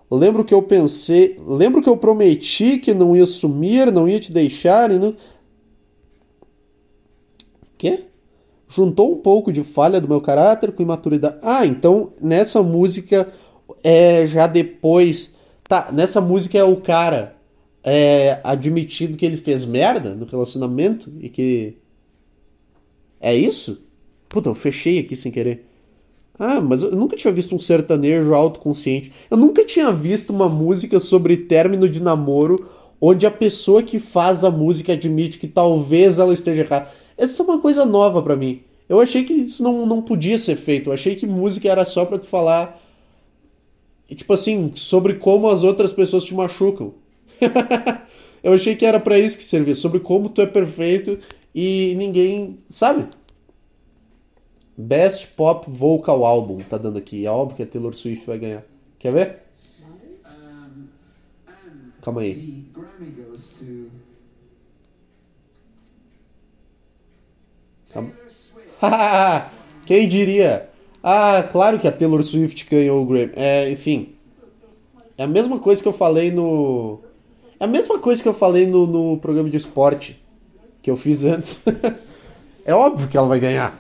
Lembro 0.09 0.45
que 0.45 0.53
eu 0.53 0.61
pensei. 0.61 1.37
Lembro 1.45 1.81
que 1.81 1.89
eu 1.89 1.97
prometi 1.97 2.77
que 2.77 2.93
não 2.93 3.15
ia 3.15 3.25
sumir, 3.25 3.91
não 3.91 4.07
ia 4.07 4.19
te 4.19 4.31
deixar 4.31 4.91
e 4.91 4.99
não. 4.99 5.15
Quê? 7.77 8.05
Juntou 8.75 9.13
um 9.13 9.17
pouco 9.17 9.53
de 9.53 9.63
falha 9.63 10.01
do 10.01 10.07
meu 10.07 10.19
caráter 10.19 10.71
com 10.73 10.83
imaturidade. 10.83 11.37
Ah, 11.41 11.65
então 11.65 12.11
nessa 12.21 12.61
música 12.61 13.31
é 13.81 14.25
já 14.25 14.47
depois. 14.47 15.31
Tá, 15.63 15.89
nessa 15.93 16.19
música 16.19 16.57
é 16.57 16.63
o 16.63 16.75
cara 16.77 17.37
é, 17.81 18.39
admitindo 18.43 19.15
que 19.15 19.25
ele 19.25 19.37
fez 19.37 19.63
merda 19.63 20.13
no 20.13 20.25
relacionamento 20.25 21.09
e 21.21 21.29
que. 21.29 21.77
É 23.21 23.33
isso? 23.33 23.81
Puta, 24.27 24.49
eu 24.49 24.55
fechei 24.55 24.99
aqui 24.99 25.15
sem 25.15 25.31
querer. 25.31 25.65
Ah, 26.37 26.59
mas 26.59 26.83
eu 26.83 26.91
nunca 26.91 27.15
tinha 27.15 27.31
visto 27.31 27.55
um 27.55 27.59
sertanejo 27.59 28.33
autoconsciente. 28.33 29.11
Eu 29.31 29.37
nunca 29.37 29.63
tinha 29.63 29.93
visto 29.93 30.31
uma 30.31 30.49
música 30.49 30.99
sobre 30.99 31.37
término 31.37 31.87
de 31.87 32.01
namoro 32.01 32.69
onde 32.99 33.25
a 33.25 33.31
pessoa 33.31 33.83
que 33.83 33.99
faz 33.99 34.43
a 34.43 34.51
música 34.51 34.93
admite 34.93 35.39
que 35.39 35.47
talvez 35.47 36.19
ela 36.19 36.33
esteja 36.33 36.61
errada. 36.61 36.89
Essa 37.17 37.41
é 37.41 37.45
uma 37.45 37.59
coisa 37.59 37.85
nova 37.85 38.21
para 38.21 38.35
mim. 38.35 38.61
Eu 38.87 38.99
achei 38.99 39.23
que 39.23 39.33
isso 39.33 39.63
não, 39.63 39.85
não 39.85 40.01
podia 40.01 40.37
ser 40.37 40.55
feito. 40.55 40.89
Eu 40.89 40.93
achei 40.93 41.15
que 41.15 41.25
música 41.25 41.69
era 41.69 41.85
só 41.85 42.05
para 42.05 42.19
tu 42.19 42.27
falar 42.27 42.81
tipo 44.13 44.33
assim, 44.33 44.71
sobre 44.75 45.15
como 45.15 45.49
as 45.49 45.63
outras 45.63 45.91
pessoas 45.91 46.23
te 46.25 46.33
machucam. 46.35 46.93
eu 48.43 48.53
achei 48.53 48.75
que 48.75 48.85
era 48.85 48.99
para 48.99 49.17
isso 49.17 49.37
que 49.37 49.43
servia, 49.43 49.73
sobre 49.73 49.99
como 49.99 50.29
tu 50.29 50.41
é 50.41 50.45
perfeito 50.45 51.17
e 51.53 51.95
ninguém, 51.97 52.59
sabe? 52.65 53.07
Best 54.77 55.29
Pop 55.29 55.69
Vocal 55.69 56.25
Album 56.25 56.59
tá 56.59 56.77
dando 56.77 56.99
aqui, 56.99 57.25
é 57.25 57.31
óbvio 57.31 57.55
que 57.55 57.63
a 57.63 57.65
Taylor 57.65 57.95
Swift 57.95 58.27
vai 58.27 58.37
ganhar. 58.37 58.63
Quer 58.99 59.13
ver? 59.13 59.39
Calma 62.01 62.21
aí. 62.21 62.65
Calma. 67.95 68.11
Quem 69.85 70.07
diria? 70.09 70.69
Ah, 71.01 71.47
claro 71.49 71.79
que 71.79 71.87
a 71.87 71.91
Taylor 71.91 72.21
Swift 72.23 72.67
ganhou 72.69 73.01
o 73.01 73.05
Grammy. 73.05 73.31
É, 73.35 73.69
enfim. 73.69 74.15
É 75.17 75.23
a 75.23 75.27
mesma 75.27 75.59
coisa 75.59 75.81
que 75.81 75.87
eu 75.87 75.93
falei 75.93 76.29
no. 76.29 76.99
É 77.57 77.63
a 77.63 77.67
mesma 77.67 77.97
coisa 77.99 78.21
que 78.21 78.27
eu 78.27 78.33
falei 78.33 78.67
no, 78.67 78.85
no 78.85 79.17
programa 79.17 79.49
de 79.49 79.55
esporte 79.55 80.21
que 80.81 80.91
eu 80.91 80.97
fiz 80.97 81.23
antes. 81.23 81.63
é 82.65 82.73
óbvio 82.73 83.07
que 83.07 83.15
ela 83.15 83.27
vai 83.27 83.39
ganhar. 83.39 83.79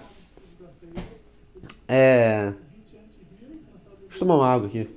É. 1.87 2.53
Deixa 4.07 4.15
eu 4.15 4.19
tomar 4.19 4.35
uma 4.35 4.47
água 4.47 4.67
aqui. 4.67 4.87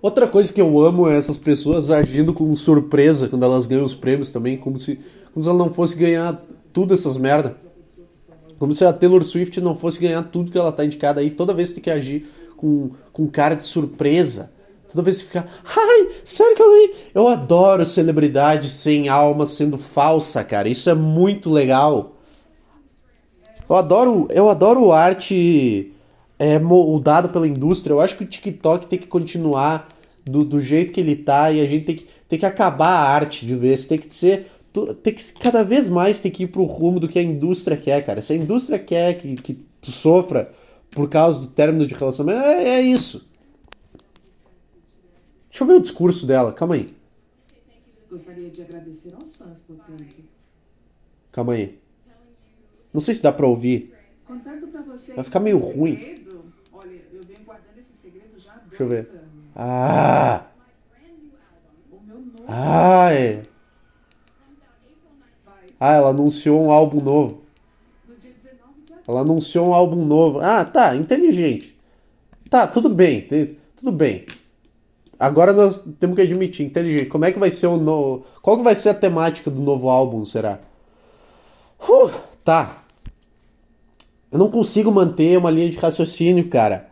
Outra 0.00 0.26
coisa 0.26 0.52
que 0.52 0.60
eu 0.60 0.80
amo 0.80 1.08
é 1.08 1.18
essas 1.18 1.36
pessoas 1.36 1.90
agindo 1.90 2.32
com 2.32 2.54
surpresa 2.54 3.28
quando 3.28 3.44
elas 3.44 3.66
ganham 3.66 3.84
os 3.84 3.94
prêmios 3.94 4.30
também, 4.30 4.56
como 4.56 4.78
se, 4.78 5.00
como 5.34 5.42
se 5.42 5.48
ela 5.48 5.58
não 5.58 5.74
fosse 5.74 5.96
ganhar 5.96 6.40
tudo 6.72 6.94
essas 6.94 7.16
merda. 7.16 7.56
Como 8.56 8.72
se 8.72 8.84
a 8.84 8.92
Taylor 8.92 9.24
Swift 9.24 9.60
não 9.60 9.76
fosse 9.76 9.98
ganhar 9.98 10.22
tudo 10.22 10.52
que 10.52 10.56
ela 10.56 10.70
tá 10.70 10.84
indicada 10.84 11.20
aí. 11.20 11.28
Toda 11.28 11.52
vez 11.52 11.70
que 11.70 11.74
tem 11.74 11.84
que 11.84 11.90
agir 11.90 12.30
com, 12.56 12.92
com 13.12 13.26
cara 13.26 13.56
de 13.56 13.64
surpresa. 13.64 14.52
Toda 14.88 15.02
vez 15.02 15.18
que 15.18 15.24
fica, 15.24 15.44
ai, 15.64 16.08
sério 16.24 16.54
que 16.54 16.62
eu 16.62 16.70
ganhei? 16.70 16.94
Eu 17.12 17.26
adoro 17.26 17.84
celebridade 17.84 18.70
sem 18.70 19.08
alma 19.08 19.44
sendo 19.44 19.76
falsa, 19.76 20.44
cara. 20.44 20.68
Isso 20.68 20.88
é 20.88 20.94
muito 20.94 21.50
legal. 21.50 22.14
Eu 23.68 23.74
adoro, 23.74 24.28
eu 24.30 24.48
adoro 24.48 24.92
arte 24.92 25.92
é, 26.38 26.60
moldado 26.60 27.30
pela 27.30 27.48
indústria. 27.48 27.92
Eu 27.92 28.00
acho 28.00 28.16
que 28.16 28.22
o 28.22 28.28
TikTok 28.28 28.86
tem 28.86 29.00
que 29.00 29.08
continuar 29.08 29.88
do, 30.24 30.44
do 30.44 30.60
jeito 30.60 30.92
que 30.92 31.00
ele 31.00 31.16
tá 31.16 31.50
e 31.50 31.60
a 31.60 31.66
gente 31.66 31.86
tem 31.86 31.96
que, 31.96 32.06
tem 32.28 32.38
que 32.38 32.46
acabar 32.46 32.86
a 32.90 33.08
arte 33.08 33.44
de 33.44 33.56
vez. 33.56 33.86
Tem 33.86 33.98
que 33.98 34.14
ser 34.14 34.53
tem 35.02 35.14
que 35.14 35.32
cada 35.34 35.62
vez 35.62 35.88
mais 35.88 36.20
tem 36.20 36.32
que 36.32 36.42
ir 36.42 36.48
pro 36.48 36.64
rumo 36.64 36.98
do 36.98 37.08
que 37.08 37.18
a 37.18 37.22
indústria 37.22 37.76
quer, 37.76 38.04
cara. 38.04 38.20
Se 38.20 38.32
a 38.32 38.36
indústria 38.36 38.78
quer 38.78 39.14
que, 39.14 39.36
que 39.36 39.54
tu 39.80 39.92
sofra 39.92 40.50
por 40.90 41.08
causa 41.08 41.40
do 41.40 41.46
término 41.46 41.86
de 41.86 41.94
relacionamento, 41.94 42.44
é, 42.44 42.64
é 42.70 42.80
isso. 42.80 43.28
Deixa 45.48 45.62
eu 45.62 45.68
ver 45.68 45.74
o 45.74 45.80
discurso 45.80 46.26
dela, 46.26 46.52
calma 46.52 46.74
aí. 46.74 46.92
Gostaria 48.10 48.50
de 48.50 48.62
agradecer 48.62 49.14
aos 49.14 49.36
fãs 49.36 49.60
por 49.60 49.76
terem. 49.76 50.08
Calma 51.30 51.52
aí. 51.52 51.78
Não 52.92 53.00
sei 53.00 53.14
se 53.14 53.22
dá 53.22 53.32
pra 53.32 53.46
ouvir. 53.46 53.94
Vai 55.14 55.24
ficar 55.24 55.38
meio 55.38 55.58
ruim. 55.58 56.24
Olha, 56.72 57.00
eu 57.12 57.22
venho 57.22 57.40
guardando 57.44 57.78
esse 57.78 57.96
segredo 57.96 58.40
já 58.40 58.54
Deixa 58.68 58.82
eu 58.82 58.88
ver. 58.88 59.08
Ah! 59.54 60.46
Ah, 62.48 63.12
é. 63.12 63.44
Ah, 65.78 65.92
ela 65.94 66.10
anunciou 66.10 66.60
um 66.60 66.70
álbum 66.70 67.00
novo. 67.00 67.42
Ela 69.06 69.20
anunciou 69.20 69.68
um 69.68 69.74
álbum 69.74 70.04
novo. 70.04 70.40
Ah, 70.40 70.64
tá, 70.64 70.96
inteligente. 70.96 71.76
Tá, 72.48 72.66
tudo 72.66 72.88
bem, 72.88 73.28
tudo 73.76 73.92
bem. 73.92 74.24
Agora 75.18 75.52
nós 75.52 75.84
temos 75.98 76.16
que 76.16 76.22
admitir, 76.22 76.66
inteligente. 76.66 77.08
Como 77.08 77.24
é 77.24 77.32
que 77.32 77.38
vai 77.38 77.50
ser 77.50 77.66
o 77.66 77.76
novo. 77.76 78.24
Qual 78.42 78.56
que 78.56 78.62
vai 78.62 78.74
ser 78.74 78.90
a 78.90 78.94
temática 78.94 79.50
do 79.50 79.60
novo 79.60 79.88
álbum, 79.88 80.24
será? 80.24 80.60
Uh, 81.80 82.10
tá. 82.42 82.82
Eu 84.32 84.38
não 84.38 84.50
consigo 84.50 84.90
manter 84.90 85.38
uma 85.38 85.50
linha 85.50 85.70
de 85.70 85.78
raciocínio, 85.78 86.48
cara. 86.48 86.90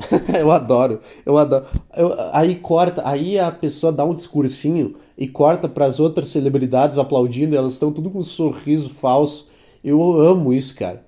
eu 0.38 0.50
adoro, 0.50 1.00
eu 1.24 1.36
adoro. 1.36 1.64
Eu, 1.96 2.12
aí 2.32 2.56
corta, 2.56 3.02
aí 3.04 3.38
a 3.38 3.50
pessoa 3.50 3.92
dá 3.92 4.04
um 4.04 4.14
discursinho 4.14 4.94
e 5.16 5.28
corta 5.28 5.68
para 5.68 5.84
as 5.84 6.00
outras 6.00 6.28
celebridades 6.28 6.98
aplaudindo, 6.98 7.56
elas 7.56 7.74
estão 7.74 7.92
tudo 7.92 8.10
com 8.10 8.18
um 8.18 8.22
sorriso 8.22 8.90
falso. 8.90 9.48
Eu 9.82 10.02
amo 10.20 10.52
isso, 10.52 10.74
cara. 10.74 11.04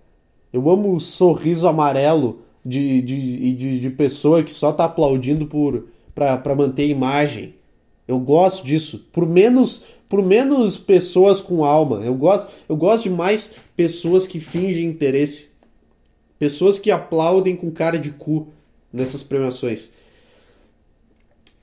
Eu 0.53 0.69
amo 0.71 0.95
o 0.95 1.01
sorriso 1.01 1.67
amarelo 1.67 2.41
de, 2.65 3.01
de, 3.03 3.55
de, 3.55 3.81
de 3.81 3.91
pessoa 3.91 4.43
que 4.43 4.53
só 4.53 4.73
tá 4.73 4.85
aplaudindo 4.85 5.47
por, 5.47 5.89
para 6.15 6.55
manter 6.55 6.83
a 6.83 6.87
imagem. 6.87 7.55
Eu 8.07 8.19
gosto 8.19 8.65
disso. 8.65 9.07
Por 9.13 9.27
menos 9.27 9.87
por 10.13 10.23
menos 10.23 10.77
pessoas 10.77 11.41
com 11.41 11.65
alma. 11.65 12.05
Eu 12.05 12.15
gosto, 12.15 12.53
eu 12.69 12.77
gosto 12.77 13.05
de 13.05 13.11
mais 13.11 13.53
pessoas 13.75 14.27
que 14.27 14.39
fingem 14.39 14.85
interesse. 14.85 15.53
Pessoas 16.39 16.79
que 16.79 16.91
aplaudem 16.91 17.57
com 17.57 17.71
cara 17.71 17.99
de 17.99 18.11
cu 18.11 18.49
nessas 18.93 19.23
premiações. 19.23 19.91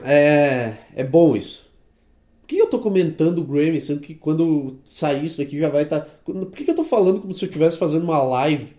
É, 0.01 0.75
é 0.95 1.03
bom 1.03 1.35
isso. 1.35 1.69
Por 2.41 2.47
que 2.47 2.57
eu 2.57 2.67
tô 2.67 2.79
comentando 2.79 3.39
o 3.39 3.43
Grammy, 3.43 3.79
sendo 3.79 4.01
que 4.01 4.15
quando 4.15 4.77
sair 4.83 5.25
isso 5.25 5.37
daqui 5.37 5.59
já 5.59 5.69
vai 5.69 5.83
estar. 5.83 6.01
Tá... 6.01 6.11
Por 6.25 6.51
que 6.51 6.69
eu 6.69 6.75
tô 6.75 6.83
falando 6.83 7.21
como 7.21 7.33
se 7.33 7.45
eu 7.45 7.47
estivesse 7.47 7.77
fazendo 7.77 8.03
uma 8.03 8.21
live? 8.23 8.73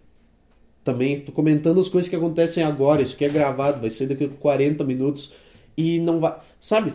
Também 0.83 1.21
tô 1.21 1.30
comentando 1.30 1.78
as 1.78 1.88
coisas 1.88 2.09
que 2.09 2.16
acontecem 2.16 2.64
agora. 2.64 3.02
Isso 3.02 3.14
aqui 3.14 3.25
é 3.25 3.28
gravado, 3.28 3.80
vai 3.80 3.90
ser 3.90 4.07
daqui 4.07 4.25
a 4.25 4.28
40 4.28 4.83
minutos. 4.85 5.33
E 5.76 5.99
não 6.00 6.21
vai. 6.21 6.37
Sabe? 6.59 6.95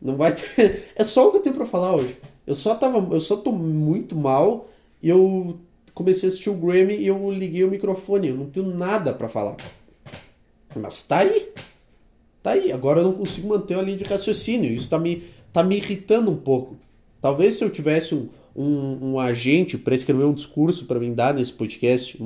Não 0.00 0.16
vai 0.16 0.34
ter. 0.34 0.92
É 0.96 1.04
só 1.04 1.28
o 1.28 1.30
que 1.32 1.38
eu 1.38 1.42
tenho 1.42 1.56
para 1.56 1.66
falar 1.66 1.96
hoje. 1.96 2.16
Eu 2.46 2.54
só 2.54 2.74
tava, 2.74 2.98
eu 3.14 3.20
só 3.20 3.36
tô 3.36 3.50
muito 3.52 4.14
mal 4.14 4.68
e 5.02 5.08
eu 5.08 5.58
comecei 5.94 6.28
a 6.28 6.30
assistir 6.30 6.50
o 6.50 6.54
Grammy 6.54 6.96
e 6.96 7.06
eu 7.06 7.30
liguei 7.30 7.64
o 7.64 7.70
microfone. 7.70 8.28
Eu 8.28 8.36
não 8.36 8.46
tenho 8.46 8.66
nada 8.74 9.12
para 9.12 9.28
falar. 9.28 9.56
Mas 10.78 11.02
tá 11.04 11.18
aí. 11.18 11.48
Tá 12.42 12.52
aí. 12.52 12.72
Agora 12.72 13.00
eu 13.00 13.04
não 13.04 13.14
consigo 13.14 13.48
manter 13.48 13.78
a 13.78 13.82
linha 13.82 13.98
de 13.98 14.04
raciocínio. 14.04 14.72
Isso 14.72 14.90
tá 14.90 14.98
me, 14.98 15.24
tá 15.52 15.62
me 15.62 15.76
irritando 15.76 16.30
um 16.30 16.36
pouco. 16.36 16.76
Talvez 17.20 17.54
se 17.54 17.64
eu 17.64 17.70
tivesse 17.70 18.14
um, 18.14 18.28
um, 18.54 19.12
um 19.12 19.20
agente 19.20 19.78
para 19.78 19.94
escrever 19.94 20.24
um 20.24 20.34
discurso 20.34 20.86
para 20.86 21.00
mim 21.00 21.14
dar 21.14 21.34
nesse 21.34 21.52
podcast, 21.52 22.18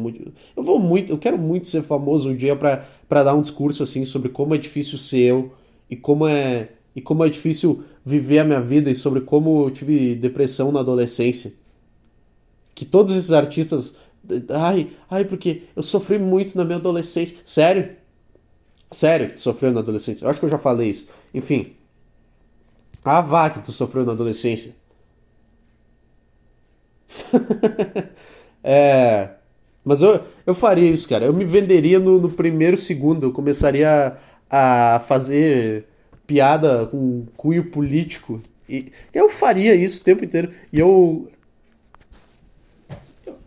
eu 0.57 0.62
vou 0.62 0.78
muito, 0.78 1.12
eu 1.12 1.19
quero 1.19 1.38
muito 1.38 1.69
ser 1.69 1.83
famoso 1.83 2.31
um 2.31 2.37
dia 2.37 2.57
para 2.57 2.85
dar 3.09 3.35
um 3.35 3.40
discurso 3.40 3.83
assim 3.83 4.05
sobre 4.05 4.28
como 4.28 4.55
é 4.55 4.59
difícil 4.59 4.99
ser 4.99 5.21
eu 5.21 5.52
e 5.88 5.97
como 5.97 6.26
é 6.26 6.71
e 6.95 7.00
como 7.00 7.25
é 7.25 7.28
difícil 7.28 7.85
viver 8.05 8.40
a 8.40 8.45
minha 8.45 8.61
vida 8.61 8.90
e 8.90 8.95
sobre 8.95 9.21
como 9.21 9.64
eu 9.64 9.71
tive 9.71 10.17
depressão 10.17 10.73
na 10.73 10.81
adolescência. 10.81 11.52
Que 12.75 12.85
todos 12.85 13.14
esses 13.14 13.31
artistas. 13.31 13.95
Ai, 14.50 14.90
ai, 15.09 15.25
porque 15.25 15.62
eu 15.76 15.83
sofri 15.83 16.19
muito 16.19 16.57
na 16.57 16.64
minha 16.64 16.78
adolescência. 16.78 17.37
Sério? 17.45 17.97
Sério 18.90 19.28
que 19.28 19.35
tu 19.35 19.40
sofreu 19.40 19.73
na 19.73 19.80
adolescência? 19.80 20.25
Eu 20.25 20.30
acho 20.30 20.40
que 20.40 20.47
eu 20.47 20.50
já 20.50 20.59
falei 20.59 20.90
isso. 20.90 21.07
Enfim. 21.35 21.75
Ah, 23.04 23.21
vá 23.21 23.50
que 23.50 23.61
tu 23.61 23.73
sofreu 23.73 24.04
na 24.04 24.12
adolescência. 24.12 24.75
é. 28.62 29.30
Mas 29.85 30.02
eu, 30.02 30.25
eu 30.47 30.54
faria 30.54 30.90
isso, 30.90 31.09
cara. 31.09 31.25
Eu 31.25 31.33
me 31.33 31.45
venderia 31.45 31.99
no, 31.99 32.21
no 32.21 32.30
primeiro 32.30 32.76
segundo. 32.76 33.25
Eu 33.26 33.33
começaria 33.33 34.18
a, 34.50 34.97
a 34.97 35.00
fazer 35.00 35.87
piada 36.26 36.87
com 36.87 37.26
cunho 37.37 37.71
político. 37.71 38.40
E 38.68 38.92
eu 39.14 39.28
faria 39.30 39.75
isso 39.75 40.02
o 40.02 40.04
tempo 40.04 40.25
inteiro. 40.25 40.52
E 40.73 40.78
eu. 40.78 41.30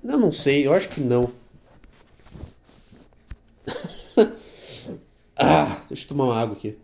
Eu 0.04 0.18
não 0.20 0.32
sei, 0.32 0.66
eu 0.66 0.74
acho 0.74 0.90
que 0.90 1.00
não. 1.02 1.32
ah, 5.42 5.82
deixa 5.88 6.04
eu 6.04 6.08
tomar 6.10 6.26
uma 6.26 6.40
água 6.40 6.56
aqui. 6.56 6.78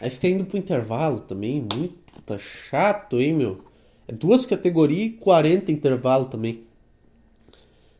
Aí 0.00 0.10
fica 0.10 0.28
indo 0.28 0.44
pro 0.44 0.58
intervalo 0.58 1.20
também, 1.20 1.66
muito 1.72 1.94
puta 2.12 2.38
chato, 2.38 3.20
hein, 3.20 3.34
meu? 3.34 3.64
É 4.06 4.12
duas 4.12 4.44
categorias 4.44 5.14
e 5.14 5.16
40 5.16 5.72
intervalo 5.72 6.26
também. 6.26 6.64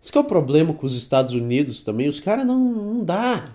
Esse 0.02 0.12
que 0.12 0.18
é 0.18 0.20
o 0.20 0.24
problema 0.24 0.74
com 0.74 0.86
os 0.86 0.94
Estados 0.94 1.32
Unidos 1.32 1.82
também. 1.82 2.08
Os 2.08 2.20
caras 2.20 2.46
não, 2.46 2.58
não 2.58 3.04
dá. 3.04 3.54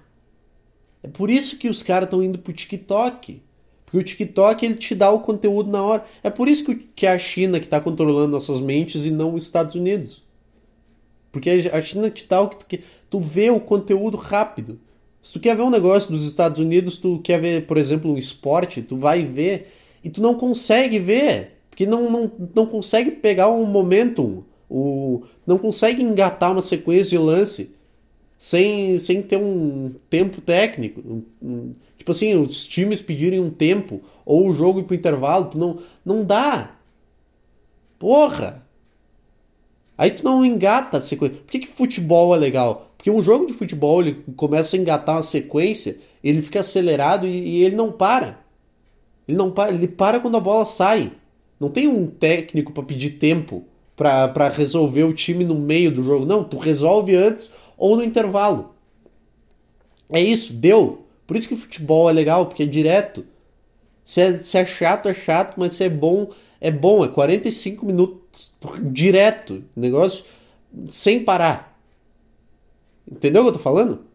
É 1.04 1.08
por 1.08 1.30
isso 1.30 1.58
que 1.58 1.69
os 1.69 1.84
caras 1.84 2.08
estão 2.08 2.24
indo 2.24 2.39
pro 2.39 2.52
TikTok. 2.52 3.41
Porque 3.89 3.97
o 3.97 4.04
TikTok 4.04 4.65
ele 4.65 4.75
te 4.75 4.93
dá 4.93 5.10
o 5.10 5.21
conteúdo 5.21 5.71
na 5.71 5.82
hora. 5.82 6.06
É 6.23 6.30
por 6.30 6.47
isso 6.47 6.75
que, 6.95 7.06
é 7.06 7.12
a 7.12 7.17
China 7.17 7.60
que 7.60 7.65
está 7.65 7.82
controlando 7.82 8.32
nossas 8.32 8.60
mentes 8.60 9.06
e 9.06 9.12
não 9.12 9.34
os 9.34 9.43
Estados 9.43 9.75
Unidos. 9.75 10.23
Porque 11.32 11.49
a 11.71 11.82
China 11.82 12.10
te 12.10 12.28
dá 12.28 12.41
o 12.41 12.49
que 12.49 12.58
tu 12.58 12.65
quer. 12.65 12.84
Tu 13.10 13.19
vê 13.19 13.49
o 13.49 13.60
conteúdo 13.60 14.17
rápido. 14.17 14.80
Se 15.21 15.34
tu 15.34 15.39
quer 15.39 15.56
ver 15.56 15.63
um 15.63 15.69
negócio 15.69 16.12
dos 16.12 16.23
Estados 16.23 16.60
Unidos, 16.60 16.97
tu 16.97 17.19
quer 17.23 17.41
ver, 17.41 17.65
por 17.65 17.78
exemplo, 17.78 18.12
um 18.12 18.17
esporte, 18.17 18.82
tu 18.82 18.97
vai 18.97 19.23
ver 19.23 19.73
e 20.04 20.10
tu 20.10 20.21
não 20.21 20.36
consegue 20.36 20.99
ver. 20.99 21.58
Porque 21.69 21.86
não, 21.86 22.10
não, 22.12 22.32
não 22.54 22.65
consegue 22.67 23.12
pegar 23.12 23.49
um 23.49 23.65
momentum 23.65 24.43
o, 24.69 25.23
não 25.47 25.58
consegue 25.58 26.04
engatar 26.04 26.52
uma 26.52 26.62
sequência 26.62 27.10
de 27.10 27.17
lance 27.17 27.71
sem, 28.39 28.97
sem 28.99 29.21
ter 29.21 29.38
um 29.38 29.93
tempo 30.10 30.39
técnico. 30.39 31.02
Um, 31.02 31.23
um, 31.41 31.75
tipo 31.97 32.12
assim, 32.12 32.41
os 32.41 32.65
times 32.65 33.02
pedirem 33.02 33.41
um 33.41 33.52
tempo 33.52 34.02
ou 34.25 34.47
o 34.47 34.54
jogo 34.54 34.80
ir 34.80 34.84
pro 34.84 34.95
intervalo, 34.95 35.52
não, 35.54 35.80
não 36.06 36.23
dá. 36.23 36.78
Porra! 37.99 38.65
Aí 39.97 40.12
tu 40.12 40.23
não 40.23 40.45
engata 40.45 40.97
a 40.97 41.02
sequência. 41.02 41.38
Por 41.38 41.52
que, 41.52 41.60
que 41.60 41.67
futebol 41.67 42.34
é 42.34 42.38
legal? 42.38 42.93
Porque 42.95 43.12
um 43.12 43.21
jogo 43.21 43.45
de 43.45 43.54
futebol 43.54 44.02
ele 44.02 44.23
começa 44.38 44.78
a 44.78 44.80
engatar 44.80 45.17
uma 45.17 45.23
sequência, 45.23 45.99
ele 46.23 46.41
fica 46.41 46.62
acelerado 46.62 47.28
e, 47.28 47.32
e 47.32 47.63
ele 47.65 47.75
não 47.75 47.91
para. 47.91 48.39
Ele 49.28 49.38
não 49.38 49.52
para, 49.52 49.73
ele 49.73 49.88
para 49.88 50.21
quando 50.21 50.38
a 50.38 50.41
bola 50.41 50.63
sai. 50.63 51.12
Não 51.60 51.69
tem 51.69 51.89
um 51.89 52.08
técnico 52.08 52.71
para 52.71 52.84
pedir 52.84 53.12
tempo 53.19 53.65
para 53.97 54.47
resolver 54.47 55.04
o 55.04 55.13
time 55.13 55.43
no 55.43 55.56
meio 55.56 55.91
do 55.91 56.02
jogo. 56.02 56.25
Não, 56.25 56.41
tu 56.41 56.58
resolve 56.58 57.13
antes 57.17 57.54
ou 57.80 57.96
no 57.96 58.04
intervalo. 58.04 58.76
É 60.10 60.22
isso, 60.22 60.54
deu. 60.54 61.06
Por 61.26 61.38
isso 61.38 61.48
que 61.48 61.54
o 61.54 61.58
futebol 61.58 62.10
é 62.10 62.13
legal, 62.13 62.46
porque 62.46 62.63
é 62.63 62.65
direto. 62.65 63.26
Se 64.04 64.22
é, 64.22 64.38
se 64.38 64.58
é 64.58 64.65
chato, 64.65 65.08
é 65.08 65.13
chato, 65.13 65.56
mas 65.58 65.74
se 65.74 65.84
é 65.84 65.89
bom, 65.89 66.32
é 66.60 66.70
bom. 66.70 67.06
É 67.06 67.08
45 67.08 67.86
minutos 67.86 68.54
direto. 68.92 69.63
Negócio 69.76 70.26
sem 70.89 71.24
parar. 71.24 71.80
Entendeu 73.10 73.42
o 73.42 73.46
que 73.46 73.50
eu 73.50 73.54
tô 73.54 73.60
falando? 73.60 74.10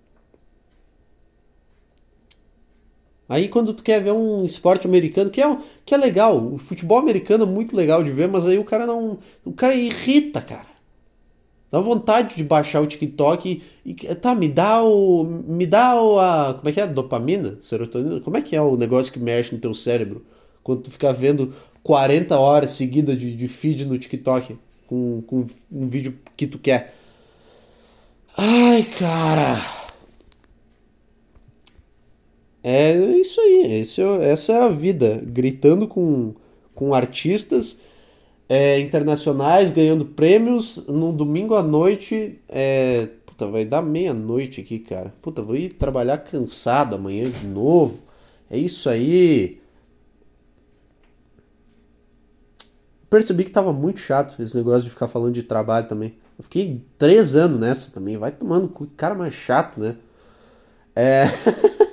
Aí 3.28 3.48
quando 3.48 3.72
tu 3.72 3.82
quer 3.82 4.02
ver 4.02 4.12
um 4.12 4.44
esporte 4.44 4.86
americano, 4.86 5.30
que 5.30 5.40
é, 5.40 5.58
que 5.84 5.94
é 5.94 5.96
legal, 5.96 6.36
o 6.54 6.58
futebol 6.58 6.98
americano 6.98 7.44
é 7.44 7.46
muito 7.46 7.74
legal 7.74 8.04
de 8.04 8.12
ver, 8.12 8.28
mas 8.28 8.46
aí 8.46 8.58
o 8.58 8.64
cara 8.64 8.86
não. 8.86 9.18
O 9.44 9.52
cara 9.52 9.74
irrita, 9.74 10.42
cara. 10.42 10.73
Dá 11.70 11.80
vontade 11.80 12.36
de 12.36 12.44
baixar 12.44 12.80
o 12.80 12.86
TikTok 12.86 13.62
e, 13.84 13.90
e 13.90 14.14
tá, 14.14 14.34
me 14.34 14.48
dá 14.48 14.82
o. 14.82 15.24
Me 15.24 15.66
dá 15.66 16.00
o. 16.00 16.18
A, 16.18 16.54
como 16.54 16.68
é 16.68 16.72
que 16.72 16.80
é? 16.80 16.86
Dopamina? 16.86 17.58
Serotonina? 17.60 18.20
Como 18.20 18.36
é 18.36 18.42
que 18.42 18.54
é 18.54 18.60
o 18.60 18.76
negócio 18.76 19.12
que 19.12 19.18
mexe 19.18 19.54
no 19.54 19.60
teu 19.60 19.74
cérebro? 19.74 20.24
Quando 20.62 20.82
tu 20.82 20.90
fica 20.90 21.12
vendo 21.12 21.52
40 21.82 22.38
horas 22.38 22.70
seguidas 22.70 23.18
de, 23.18 23.36
de 23.36 23.48
feed 23.48 23.84
no 23.84 23.98
TikTok 23.98 24.56
com, 24.86 25.22
com 25.26 25.46
um 25.70 25.88
vídeo 25.88 26.18
que 26.36 26.46
tu 26.46 26.58
quer. 26.58 26.94
Ai, 28.36 28.84
cara. 28.98 29.84
É 32.62 32.94
isso 32.94 33.38
aí, 33.42 33.80
esse, 33.80 34.00
é 34.00 34.30
essa 34.30 34.52
é 34.52 34.62
a 34.62 34.68
vida, 34.70 35.20
gritando 35.22 35.86
com, 35.86 36.34
com 36.74 36.94
artistas 36.94 37.76
é, 38.48 38.78
internacionais, 38.80 39.70
ganhando 39.70 40.04
prêmios 40.04 40.84
num 40.86 41.14
domingo 41.14 41.54
à 41.54 41.62
noite. 41.62 42.40
É, 42.48 43.08
puta, 43.26 43.46
vai 43.46 43.64
dar 43.64 43.82
meia-noite 43.82 44.60
aqui, 44.60 44.78
cara. 44.78 45.14
Puta, 45.22 45.42
vou 45.42 45.56
ir 45.56 45.72
trabalhar 45.72 46.18
cansado 46.18 46.94
amanhã 46.94 47.30
de 47.30 47.46
novo. 47.46 47.98
É 48.50 48.58
isso 48.58 48.88
aí. 48.88 49.60
Percebi 53.08 53.44
que 53.44 53.50
tava 53.50 53.72
muito 53.72 54.00
chato 54.00 54.40
esse 54.42 54.56
negócio 54.56 54.84
de 54.84 54.90
ficar 54.90 55.08
falando 55.08 55.34
de 55.34 55.42
trabalho 55.42 55.88
também. 55.88 56.14
Eu 56.36 56.42
fiquei 56.42 56.84
três 56.98 57.36
anos 57.36 57.60
nessa 57.60 57.92
também. 57.92 58.16
Vai 58.16 58.32
tomando 58.32 58.68
cara 58.96 59.14
mais 59.14 59.34
chato, 59.34 59.78
né? 59.80 59.96
É. 60.96 61.26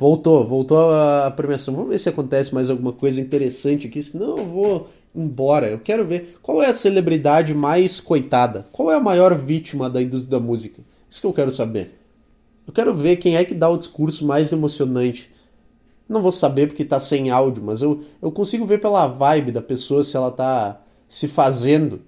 Voltou, 0.00 0.48
voltou 0.48 0.90
a 0.94 1.30
premiação. 1.30 1.74
Vamos 1.74 1.90
ver 1.90 1.98
se 1.98 2.08
acontece 2.08 2.54
mais 2.54 2.70
alguma 2.70 2.90
coisa 2.90 3.20
interessante 3.20 3.86
aqui. 3.86 4.02
Senão 4.02 4.38
eu 4.38 4.46
vou 4.46 4.88
embora. 5.14 5.68
Eu 5.68 5.78
quero 5.78 6.06
ver 6.06 6.38
qual 6.40 6.62
é 6.62 6.68
a 6.68 6.72
celebridade 6.72 7.54
mais 7.54 8.00
coitada. 8.00 8.64
Qual 8.72 8.90
é 8.90 8.94
a 8.94 9.00
maior 9.00 9.36
vítima 9.36 9.90
da 9.90 10.00
indústria 10.00 10.38
da 10.38 10.40
música? 10.40 10.80
Isso 11.10 11.20
que 11.20 11.26
eu 11.26 11.34
quero 11.34 11.52
saber. 11.52 12.00
Eu 12.66 12.72
quero 12.72 12.94
ver 12.94 13.16
quem 13.16 13.36
é 13.36 13.44
que 13.44 13.54
dá 13.54 13.68
o 13.68 13.76
discurso 13.76 14.24
mais 14.24 14.50
emocionante. 14.52 15.30
Não 16.08 16.22
vou 16.22 16.32
saber 16.32 16.68
porque 16.68 16.82
tá 16.82 16.98
sem 16.98 17.28
áudio, 17.28 17.62
mas 17.62 17.82
eu, 17.82 18.02
eu 18.22 18.32
consigo 18.32 18.64
ver 18.64 18.80
pela 18.80 19.06
vibe 19.06 19.52
da 19.52 19.60
pessoa 19.60 20.02
se 20.02 20.16
ela 20.16 20.30
tá 20.30 20.80
se 21.10 21.28
fazendo. 21.28 22.00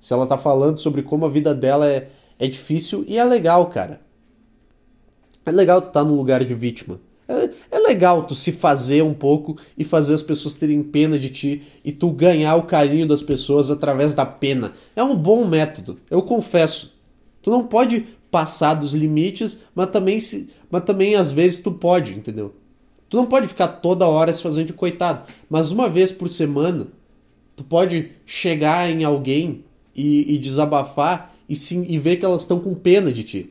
Se 0.00 0.14
ela 0.14 0.26
tá 0.26 0.38
falando 0.38 0.78
sobre 0.78 1.02
como 1.02 1.26
a 1.26 1.28
vida 1.28 1.54
dela 1.54 1.86
é, 1.86 2.08
é 2.38 2.46
difícil 2.48 3.04
e 3.06 3.18
é 3.18 3.24
legal, 3.24 3.66
cara. 3.66 4.00
É 5.44 5.50
legal 5.50 5.80
estar 5.80 5.90
tá 5.90 6.02
no 6.02 6.16
lugar 6.16 6.42
de 6.42 6.54
vítima. 6.54 6.98
Legal 7.86 8.24
tu 8.24 8.34
se 8.34 8.50
fazer 8.50 9.02
um 9.02 9.14
pouco 9.14 9.56
e 9.78 9.84
fazer 9.84 10.14
as 10.14 10.22
pessoas 10.22 10.56
terem 10.56 10.82
pena 10.82 11.18
de 11.18 11.30
ti 11.30 11.62
e 11.84 11.92
tu 11.92 12.10
ganhar 12.10 12.56
o 12.56 12.64
carinho 12.64 13.06
das 13.06 13.22
pessoas 13.22 13.70
através 13.70 14.12
da 14.12 14.26
pena. 14.26 14.72
É 14.96 15.04
um 15.04 15.16
bom 15.16 15.46
método, 15.46 15.98
eu 16.10 16.20
confesso. 16.22 16.94
Tu 17.42 17.50
não 17.50 17.66
pode 17.66 18.06
passar 18.30 18.74
dos 18.74 18.92
limites, 18.92 19.58
mas 19.74 19.90
também 19.90 20.18
se, 20.18 20.50
mas 20.68 20.84
também 20.84 21.14
às 21.14 21.30
vezes 21.30 21.62
tu 21.62 21.70
pode, 21.70 22.12
entendeu? 22.12 22.54
Tu 23.08 23.16
não 23.16 23.26
pode 23.26 23.46
ficar 23.46 23.68
toda 23.68 24.06
hora 24.06 24.32
se 24.32 24.42
fazendo 24.42 24.66
de 24.66 24.72
coitado, 24.72 25.32
mas 25.48 25.70
uma 25.70 25.88
vez 25.88 26.10
por 26.10 26.28
semana 26.28 26.88
tu 27.54 27.62
pode 27.62 28.10
chegar 28.26 28.90
em 28.90 29.04
alguém 29.04 29.64
e, 29.94 30.34
e 30.34 30.38
desabafar 30.38 31.34
e, 31.48 31.54
sim, 31.54 31.86
e 31.88 31.98
ver 31.98 32.16
que 32.16 32.24
elas 32.24 32.42
estão 32.42 32.58
com 32.58 32.74
pena 32.74 33.12
de 33.12 33.22
ti. 33.22 33.50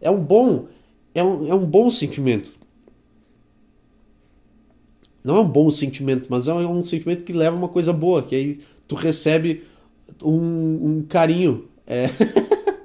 É 0.00 0.10
um 0.10 0.22
bom, 0.22 0.68
é 1.14 1.22
um, 1.22 1.46
é 1.46 1.54
um 1.54 1.66
bom 1.66 1.90
sentimento. 1.90 2.50
Não 5.24 5.36
é 5.38 5.40
um 5.40 5.48
bom 5.48 5.70
sentimento, 5.70 6.26
mas 6.28 6.46
é 6.46 6.52
um 6.52 6.84
sentimento 6.84 7.24
que 7.24 7.32
leva 7.32 7.56
uma 7.56 7.68
coisa 7.68 7.94
boa, 7.94 8.22
que 8.22 8.36
aí 8.36 8.60
tu 8.86 8.94
recebe 8.94 9.64
um, 10.22 10.98
um 10.98 11.06
carinho. 11.08 11.66
É... 11.86 12.10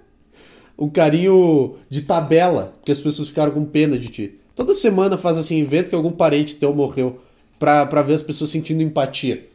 um 0.80 0.90
carinho 0.90 1.76
de 1.90 2.02
tabela, 2.02 2.74
porque 2.78 2.94
as 2.94 3.02
pessoas 3.02 3.28
ficaram 3.28 3.52
com 3.52 3.66
pena 3.66 4.00
de 4.00 4.08
ti. 4.08 4.40
Toda 4.56 4.74
semana 4.74 5.18
faz 5.18 5.38
assim, 5.38 5.60
evento 5.60 5.90
que 5.90 5.96
algum 5.96 6.14
parente 6.14 6.56
teu 6.56 6.74
morreu, 6.74 7.20
pra, 7.60 7.86
pra 7.86 8.02
ver 8.02 8.14
as 8.14 8.24
pessoas 8.24 8.50
sentindo 8.50 8.82
empatia. 8.82 9.46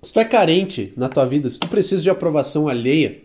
Se 0.00 0.12
tu 0.12 0.20
é 0.20 0.24
carente 0.24 0.92
na 0.96 1.08
tua 1.08 1.24
vida, 1.24 1.50
se 1.50 1.58
tu 1.58 1.66
precisa 1.66 2.02
de 2.02 2.10
aprovação 2.10 2.68
alheia, 2.68 3.20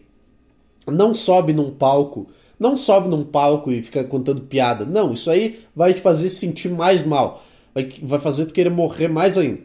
não 0.88 1.14
sobe 1.14 1.54
num 1.54 1.70
palco 1.70 2.28
não 2.60 2.76
sobe 2.76 3.08
num 3.08 3.24
palco 3.24 3.72
e 3.72 3.82
fica 3.82 4.04
contando 4.04 4.42
piada. 4.42 4.86
Não, 4.86 5.14
isso 5.14 5.32
aí 5.32 5.62
vai 5.74 5.94
te 5.94 6.02
fazer 6.02 6.30
se 6.30 6.36
sentir 6.36 6.70
mais 6.70 7.06
mal. 7.06 7.44
Vai, 7.74 7.94
vai 8.04 8.20
fazer 8.20 8.48
tu 8.48 8.54
querer 8.54 8.70
morrer 8.70 9.08
mais 9.08 9.38
ainda. 9.38 9.62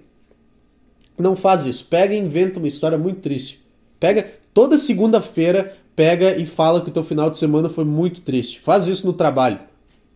Não 1.19 1.35
faz 1.35 1.67
isso. 1.67 1.87
Pega 1.87 2.15
e 2.15 2.19
inventa 2.19 2.59
uma 2.59 2.69
história 2.69 2.97
muito 2.97 3.21
triste. 3.21 3.65
Pega 3.99 4.33
toda 4.53 4.79
segunda-feira, 4.79 5.77
pega 5.97 6.37
e 6.37 6.47
fala 6.47 6.81
que 6.81 6.89
o 6.89 6.93
teu 6.93 7.03
final 7.03 7.29
de 7.31 7.39
semana 7.39 7.69
foi 7.69 7.85
muito 7.85 8.21
triste. 8.21 8.61
Faz 8.61 8.87
isso 8.87 9.07
no 9.07 9.13
trabalho. 9.13 9.59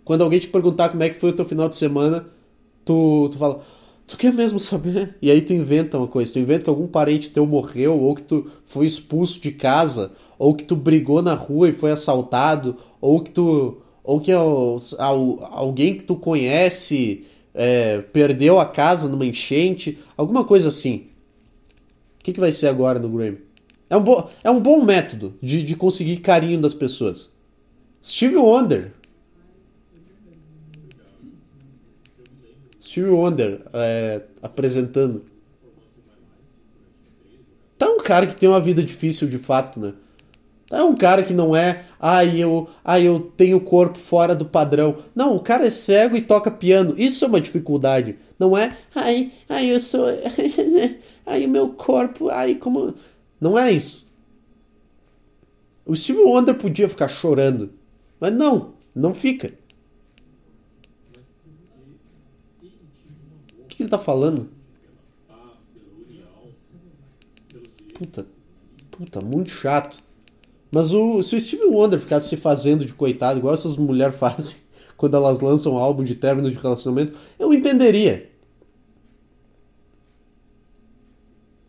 Quando 0.05 0.23
alguém 0.23 0.39
te 0.39 0.49
perguntar 0.49 0.91
como 0.91 1.03
é 1.03 1.11
que 1.11 1.21
foi 1.21 1.31
o 1.31 1.37
teu 1.37 1.45
final 1.45 1.69
de 1.69 1.77
semana, 1.77 2.27
tu, 2.85 3.29
tu 3.31 3.39
fala, 3.39 3.63
tu 4.07 4.17
quer 4.17 4.33
mesmo 4.33 4.61
saber? 4.61 5.17
E 5.21 5.31
aí 5.31 5.41
tu 5.41 5.53
inventa 5.53 5.99
uma 5.99 6.07
coisa. 6.07 6.33
Tu 6.33 6.39
inventa 6.39 6.65
que 6.65 6.71
algum 6.71 6.87
parente 6.87 7.31
teu 7.31 7.45
morreu, 7.45 7.99
ou 8.01 8.15
que 8.15 8.23
tu 8.23 8.51
foi 8.67 8.87
expulso 8.87 9.41
de 9.41 9.51
casa, 9.51 10.13
ou 10.39 10.55
que 10.55 10.65
tu 10.65 10.77
brigou 10.77 11.21
na 11.21 11.35
rua 11.35 11.69
e 11.69 11.73
foi 11.73 11.91
assaltado, 11.91 12.77
ou 13.01 13.21
que 13.21 13.31
tu 13.31 13.79
ou 14.05 14.21
que 14.21 14.33
alguém 14.33 15.99
que 15.99 16.05
tu 16.05 16.17
conhece 16.17 17.27
é, 17.53 18.01
perdeu 18.01 18.59
a 18.59 18.65
casa 18.65 19.07
numa 19.07 19.27
enchente, 19.27 19.99
alguma 20.17 20.45
coisa 20.45 20.69
assim. 20.69 21.09
O 22.19 22.25
que, 22.25 22.33
que 22.33 22.41
vai 22.41 22.53
ser 22.53 22.69
agora 22.69 22.99
no 22.99 23.11
Grammy? 23.11 23.39
É 23.91 23.97
um, 23.97 24.03
bo 24.03 24.29
é 24.43 24.51
um 24.51 24.61
bom 24.61 24.83
método 24.83 25.35
de, 25.43 25.63
de 25.63 25.75
conseguir 25.75 26.19
carinho 26.19 26.61
das 26.61 26.73
pessoas. 26.73 27.31
Steve 28.03 28.37
Wonder. 28.37 28.93
Steve 32.81 33.11
Wonder 33.11 33.61
é, 33.75 34.23
apresentando. 34.43 35.27
Tá 37.77 37.91
um 37.91 37.99
cara 37.99 38.27
que 38.27 38.37
tem 38.37 38.49
uma 38.49 38.61
vida 38.61 38.83
difícil 38.83 39.29
de 39.29 39.39
fato, 39.39 39.79
né? 39.79 39.93
É 40.71 40.83
um 40.83 40.95
cara 40.95 41.23
que 41.23 41.33
não 41.33 41.57
é, 41.57 41.87
ai, 41.99 42.39
eu, 42.39 42.69
ai, 42.85 43.07
eu 43.07 43.33
tenho 43.37 43.61
corpo 43.61 43.99
fora 43.99 44.35
do 44.35 44.45
padrão. 44.45 45.03
Não, 45.15 45.35
o 45.35 45.41
cara 45.41 45.67
é 45.67 45.71
cego 45.71 46.15
e 46.15 46.21
toca 46.21 46.51
piano. 46.51 46.95
Isso 46.99 47.25
é 47.25 47.29
uma 47.29 47.41
dificuldade. 47.41 48.19
Não 48.39 48.57
é, 48.57 48.77
ai, 48.95 49.33
ai, 49.49 49.67
eu 49.67 49.81
sou, 49.81 50.07
ai, 51.25 51.47
o 51.47 51.49
meu 51.49 51.71
corpo, 51.71 52.29
ai, 52.29 52.55
como. 52.55 52.95
Não 53.41 53.59
é 53.59 53.73
isso. 53.73 54.07
O 55.87 55.97
Steve 55.97 56.19
Wonder 56.21 56.55
podia 56.55 56.89
ficar 56.89 57.09
chorando, 57.09 57.73
mas 58.21 58.31
não, 58.31 58.75
não 58.95 59.15
fica. 59.15 59.55
O 63.63 63.67
que 63.69 63.83
ele 63.83 63.89
tá 63.89 63.99
falando? 63.99 64.51
Puta, 67.95 68.27
puta, 68.91 69.21
muito 69.23 69.51
chato. 69.51 70.08
Mas 70.71 70.93
o, 70.93 71.23
se 71.23 71.35
o 71.35 71.41
Steve 71.41 71.65
Wonder 71.65 71.99
ficasse 71.99 72.29
se 72.29 72.37
fazendo 72.37 72.85
de 72.85 72.93
coitado, 72.93 73.39
igual 73.39 73.55
essas 73.55 73.77
mulheres 73.77 74.17
fazem 74.19 74.57
quando 74.97 75.17
elas 75.17 75.41
lançam 75.41 75.75
um 75.75 75.79
álbum 75.79 76.03
de 76.03 76.15
término 76.15 76.51
de 76.51 76.57
relacionamento, 76.57 77.17
eu 77.39 77.53
entenderia. 77.55 78.29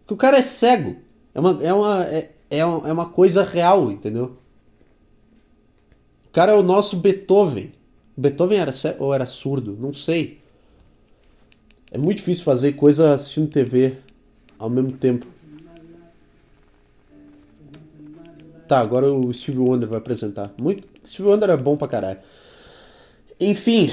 Que 0.07 0.13
o 0.13 0.17
cara 0.17 0.37
é 0.37 0.41
cego. 0.41 0.97
É 1.33 1.39
uma, 1.39 1.63
é 1.63 1.73
uma, 1.73 2.03
é, 2.05 2.31
é 2.49 2.65
uma 2.65 3.09
coisa 3.09 3.43
real, 3.43 3.91
entendeu? 3.91 4.35
O 6.25 6.31
cara 6.31 6.51
é 6.51 6.55
o 6.55 6.63
nosso 6.63 6.97
Beethoven. 6.97 7.71
Beethoven 8.17 8.57
era 8.57 8.71
cego 8.71 9.05
ou 9.05 9.13
era 9.13 9.27
surdo? 9.27 9.77
Não 9.79 9.93
sei. 9.93 10.39
É 11.91 11.97
muito 11.97 12.17
difícil 12.17 12.43
fazer 12.43 12.73
coisa 12.73 13.13
assistindo 13.13 13.49
TV 13.49 13.97
ao 14.57 14.69
mesmo 14.69 14.91
tempo. 14.91 15.25
Tá, 18.69 18.79
agora 18.81 19.11
o 19.11 19.33
Steve 19.33 19.57
Wonder 19.57 19.89
vai 19.89 19.97
apresentar. 19.97 20.53
Muito... 20.61 20.87
Steve 21.03 21.27
Wonder 21.27 21.49
é 21.49 21.57
bom 21.57 21.75
pra 21.75 21.87
caralho. 21.87 22.19
Enfim. 23.39 23.91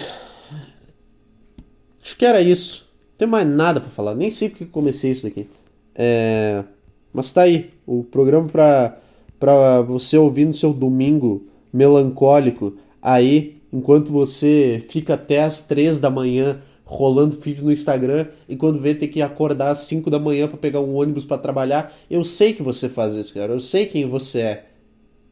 Acho 2.04 2.14
que 2.14 2.26
era 2.26 2.42
isso. 2.42 2.86
Não 3.12 3.16
tem 3.16 3.26
mais 3.26 3.48
nada 3.48 3.80
para 3.80 3.88
falar. 3.88 4.14
Nem 4.14 4.30
sei 4.30 4.50
porque 4.50 4.66
comecei 4.66 5.12
isso 5.12 5.22
daqui. 5.22 5.48
É... 5.94 6.62
Mas 7.10 7.32
tá 7.32 7.44
aí. 7.44 7.70
O 7.86 8.04
programa 8.04 8.48
pra, 8.48 8.98
pra 9.40 9.80
você 9.80 10.18
ouvir 10.18 10.44
no 10.44 10.52
seu 10.52 10.74
domingo 10.74 11.46
melancólico. 11.72 12.76
Aí, 13.00 13.56
enquanto 13.72 14.12
você 14.12 14.84
fica 14.90 15.14
até 15.14 15.42
as 15.42 15.62
três 15.62 15.98
da 15.98 16.10
manhã 16.10 16.60
rolando 16.86 17.36
feed 17.36 17.62
no 17.62 17.72
Instagram 17.72 18.28
e 18.48 18.54
quando 18.54 18.80
vê 18.80 18.94
ter 18.94 19.08
que 19.08 19.20
acordar 19.20 19.72
às 19.72 19.80
5 19.80 20.08
da 20.08 20.20
manhã 20.20 20.46
para 20.46 20.56
pegar 20.56 20.80
um 20.80 20.94
ônibus 20.94 21.24
para 21.24 21.36
trabalhar. 21.36 21.92
Eu 22.08 22.24
sei 22.24 22.54
que 22.54 22.62
você 22.62 22.88
faz 22.88 23.12
isso, 23.12 23.34
cara. 23.34 23.52
Eu 23.52 23.60
sei 23.60 23.86
quem 23.86 24.08
você 24.08 24.40
é. 24.40 24.66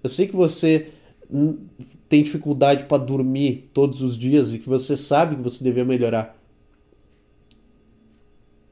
Eu 0.02 0.10
sei 0.10 0.26
que 0.26 0.34
você 0.34 0.88
tem 2.08 2.24
dificuldade 2.24 2.84
para 2.84 3.02
dormir 3.02 3.70
todos 3.72 4.02
os 4.02 4.16
dias 4.16 4.52
e 4.52 4.58
que 4.58 4.68
você 4.68 4.96
sabe 4.96 5.36
que 5.36 5.42
você 5.42 5.62
deveria 5.62 5.84
melhorar. 5.84 6.36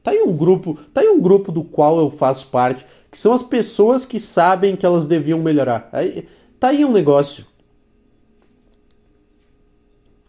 Tá 0.03 0.11
aí 0.11 0.21
um 0.21 0.35
grupo, 0.35 0.77
tá 0.93 0.99
aí 0.99 1.07
um 1.07 1.21
grupo 1.21 1.53
do 1.53 1.63
qual 1.63 1.97
eu 1.97 2.11
faço 2.11 2.47
parte, 2.47 2.85
que 3.09 3.17
são 3.17 3.31
as 3.31 3.41
pessoas 3.41 4.03
que 4.03 4.19
sabem 4.19 4.75
que 4.75 4.85
elas 4.85 5.05
deviam 5.05 5.39
melhorar. 5.39 5.87
Aí, 5.93 6.27
tá 6.59 6.67
aí 6.67 6.83
um 6.83 6.91
negócio 6.91 7.45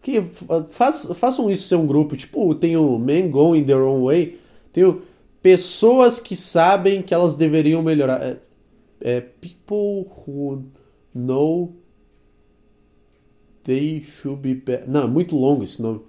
que 0.05 0.21
faz, 0.69 1.07
façam 1.15 1.49
isso 1.49 1.67
ser 1.67 1.77
um 1.77 1.87
grupo. 1.87 2.15
Tipo, 2.15 2.53
tem 2.53 2.77
o 2.77 2.99
Men 2.99 3.31
Going 3.31 3.63
Their 3.63 3.81
Own 3.81 4.03
Way. 4.05 4.39
Tem 4.71 5.01
pessoas 5.41 6.19
que 6.19 6.35
sabem 6.35 7.01
que 7.01 7.11
elas 7.11 7.35
deveriam 7.35 7.81
melhorar. 7.81 8.21
É, 8.21 8.37
é, 9.01 9.19
people 9.19 10.05
who 10.27 10.63
know 11.11 11.73
they 13.63 13.99
should 13.99 14.39
be 14.43 14.53
better. 14.53 14.87
Não, 14.87 15.05
é 15.05 15.07
muito 15.07 15.35
longo 15.35 15.63
esse 15.63 15.81
nome. 15.81 16.01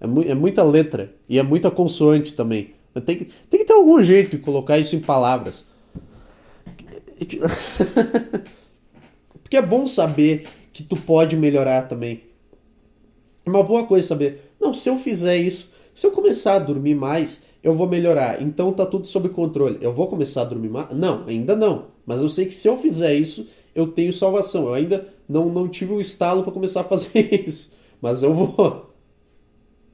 É, 0.00 0.06
mu 0.06 0.22
é 0.22 0.34
muita 0.34 0.62
letra. 0.62 1.14
E 1.28 1.38
é 1.38 1.42
muita 1.42 1.70
consoante 1.70 2.32
também. 2.32 2.72
Tem 3.04 3.18
que, 3.18 3.26
tem 3.50 3.60
que 3.60 3.66
ter 3.66 3.74
algum 3.74 4.02
jeito 4.02 4.30
de 4.30 4.38
colocar 4.38 4.78
isso 4.78 4.96
em 4.96 5.00
palavras. 5.00 5.66
Porque 9.42 9.58
é 9.58 9.62
bom 9.62 9.86
saber 9.86 10.48
que 10.72 10.82
tu 10.82 10.96
pode 10.96 11.36
melhorar 11.36 11.82
também. 11.82 12.29
É 13.50 13.58
uma 13.58 13.64
boa 13.64 13.84
coisa 13.84 14.06
saber. 14.06 14.52
Não, 14.60 14.72
se 14.72 14.88
eu 14.88 14.96
fizer 14.96 15.36
isso, 15.36 15.68
se 15.92 16.06
eu 16.06 16.12
começar 16.12 16.54
a 16.54 16.58
dormir 16.60 16.94
mais, 16.94 17.40
eu 17.64 17.74
vou 17.74 17.88
melhorar. 17.88 18.40
Então 18.40 18.72
tá 18.72 18.86
tudo 18.86 19.06
sob 19.06 19.28
controle. 19.30 19.78
Eu 19.80 19.92
vou 19.92 20.06
começar 20.06 20.42
a 20.42 20.44
dormir 20.44 20.68
mais? 20.68 20.88
Não, 20.94 21.24
ainda 21.26 21.56
não. 21.56 21.86
Mas 22.06 22.22
eu 22.22 22.30
sei 22.30 22.46
que 22.46 22.54
se 22.54 22.68
eu 22.68 22.78
fizer 22.78 23.12
isso, 23.14 23.46
eu 23.74 23.88
tenho 23.88 24.12
salvação. 24.14 24.68
Eu 24.68 24.74
ainda 24.74 25.08
não, 25.28 25.48
não 25.48 25.68
tive 25.68 25.92
o 25.92 25.96
um 25.96 26.00
estalo 26.00 26.44
para 26.44 26.52
começar 26.52 26.82
a 26.82 26.84
fazer 26.88 27.48
isso. 27.48 27.72
Mas 28.00 28.22
eu 28.22 28.32
vou. 28.32 28.89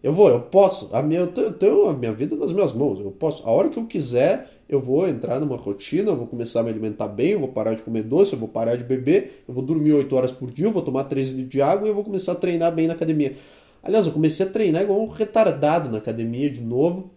Eu 0.03 0.13
vou, 0.13 0.29
eu 0.29 0.41
posso. 0.41 0.89
A 0.93 1.03
minha, 1.03 1.21
eu 1.21 1.27
tenho, 1.29 1.47
eu 1.49 1.53
tenho 1.53 1.89
a 1.89 1.93
minha 1.93 2.13
vida 2.13 2.37
nas 2.37 2.53
minhas 2.53 2.73
mãos. 2.73 3.01
Eu 3.01 3.11
posso. 3.11 3.43
A 3.47 3.51
hora 3.51 3.69
que 3.69 3.79
eu 3.79 3.87
quiser, 3.87 4.49
eu 4.69 4.81
vou 4.81 5.09
entrar 5.09 5.41
numa 5.41 5.57
rotina, 5.57 6.11
eu 6.11 6.17
vou 6.17 6.27
começar 6.27 6.61
a 6.61 6.63
me 6.63 6.71
alimentar 6.71 7.09
bem, 7.09 7.31
eu 7.31 7.41
vou 7.41 7.49
parar 7.49 7.75
de 7.75 7.83
comer 7.83 8.03
doce, 8.03 8.33
eu 8.33 8.39
vou 8.39 8.49
parar 8.49 8.77
de 8.77 8.85
beber, 8.85 9.45
eu 9.49 9.55
vou 9.55 9.63
dormir 9.63 9.93
8 9.93 10.15
horas 10.15 10.31
por 10.31 10.51
dia, 10.51 10.67
eu 10.67 10.73
vou 10.73 10.83
tomar 10.83 11.05
3 11.05 11.31
litros 11.31 11.51
de 11.51 11.63
água 11.63 11.87
e 11.87 11.91
eu 11.91 11.95
vou 11.95 12.05
começar 12.05 12.33
a 12.33 12.37
treinar 12.37 12.73
bem 12.75 12.87
na 12.87 12.95
academia. 12.95 13.35
Aliás, 13.83 14.07
eu 14.07 14.13
comecei 14.13 14.45
a 14.45 14.49
treinar 14.49 14.83
igual 14.83 15.01
um 15.01 15.07
retardado 15.07 15.91
na 15.91 15.99
academia 15.99 16.51
de 16.51 16.61
novo. 16.61 17.11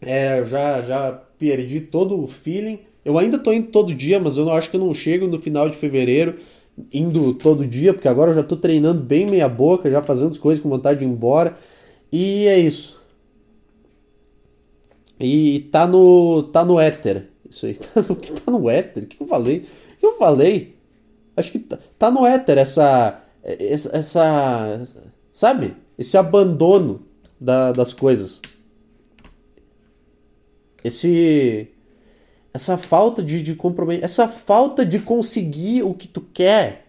É, 0.00 0.44
já, 0.44 0.82
já 0.82 1.12
perdi 1.38 1.80
todo 1.80 2.20
o 2.20 2.26
feeling. 2.26 2.78
Eu 3.04 3.18
ainda 3.18 3.38
tô 3.38 3.52
indo 3.52 3.68
todo 3.68 3.94
dia, 3.94 4.20
mas 4.20 4.36
eu 4.36 4.44
não 4.44 4.52
acho 4.52 4.70
que 4.70 4.76
eu 4.76 4.80
não 4.80 4.94
chego 4.94 5.26
no 5.26 5.40
final 5.40 5.68
de 5.68 5.76
fevereiro 5.76 6.38
indo 6.92 7.34
todo 7.34 7.66
dia, 7.66 7.92
porque 7.92 8.08
agora 8.08 8.30
eu 8.30 8.34
já 8.34 8.42
tô 8.42 8.56
treinando 8.56 9.02
bem 9.02 9.26
meia 9.26 9.48
boca, 9.48 9.90
já 9.90 10.02
fazendo 10.02 10.30
as 10.30 10.38
coisas 10.38 10.62
com 10.62 10.68
vontade 10.68 11.00
de 11.00 11.04
ir 11.04 11.08
embora. 11.08 11.56
E 12.10 12.46
é 12.46 12.58
isso. 12.58 13.00
E 15.18 15.68
tá 15.70 15.86
no 15.86 16.42
tá 16.44 16.64
no 16.64 16.78
éter. 16.80 17.28
Isso 17.48 17.66
aí 17.66 17.74
tá 17.76 18.02
no, 18.02 18.16
tá 18.16 18.50
no 18.50 18.68
éter? 18.70 19.04
O 19.04 19.06
que 19.06 19.22
eu 19.22 19.26
falei? 19.26 19.58
O 19.58 19.96
que 19.98 20.06
eu 20.06 20.16
falei? 20.16 20.76
Acho 21.36 21.52
que 21.52 21.58
tá, 21.58 21.78
tá 21.98 22.10
no 22.10 22.26
éter 22.26 22.58
essa, 22.58 23.22
essa 23.42 23.96
essa 23.96 24.86
sabe? 25.32 25.76
Esse 25.98 26.16
abandono 26.16 27.06
da, 27.40 27.72
das 27.72 27.92
coisas. 27.92 28.40
Esse 30.84 31.71
essa 32.54 32.76
falta 32.76 33.22
de, 33.22 33.42
de 33.42 33.54
comprometimento, 33.54 34.04
essa 34.04 34.28
falta 34.28 34.84
de 34.84 34.98
conseguir 34.98 35.82
o 35.82 35.94
que 35.94 36.06
tu 36.06 36.20
quer, 36.20 36.86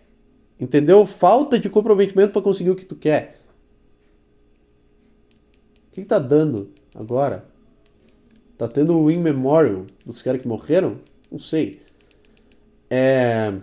entendeu? 0.60 1.06
Falta 1.06 1.58
de 1.58 1.69
comprometimento 1.69 2.34
para 2.34 2.41
conseguir 2.41 2.69
o 2.69 2.76
que 2.76 2.86
tu 2.86 2.95
quer. 2.95 3.39
O 5.88 5.93
que, 5.93 6.02
que 6.02 6.08
tá 6.08 6.19
dando 6.19 6.71
agora? 6.93 7.45
Tá 8.58 8.67
tendo 8.67 8.97
o 8.97 9.10
In 9.10 9.19
Memorial 9.19 9.86
dos 10.06 10.21
caras 10.21 10.41
que 10.41 10.47
morreram? 10.47 10.97
Não 11.32 11.39
sei. 11.39 11.82
É. 12.89 13.54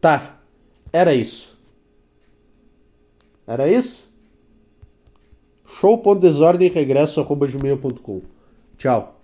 Tá. 0.00 0.40
Era 0.92 1.14
isso. 1.14 1.58
Era 3.46 3.68
isso? 3.68 4.08
Show.desordem 5.66 6.70
regresso 6.70 7.20
arroba 7.20 7.46
gmail.com. 7.46 8.22
Tchau. 8.78 9.20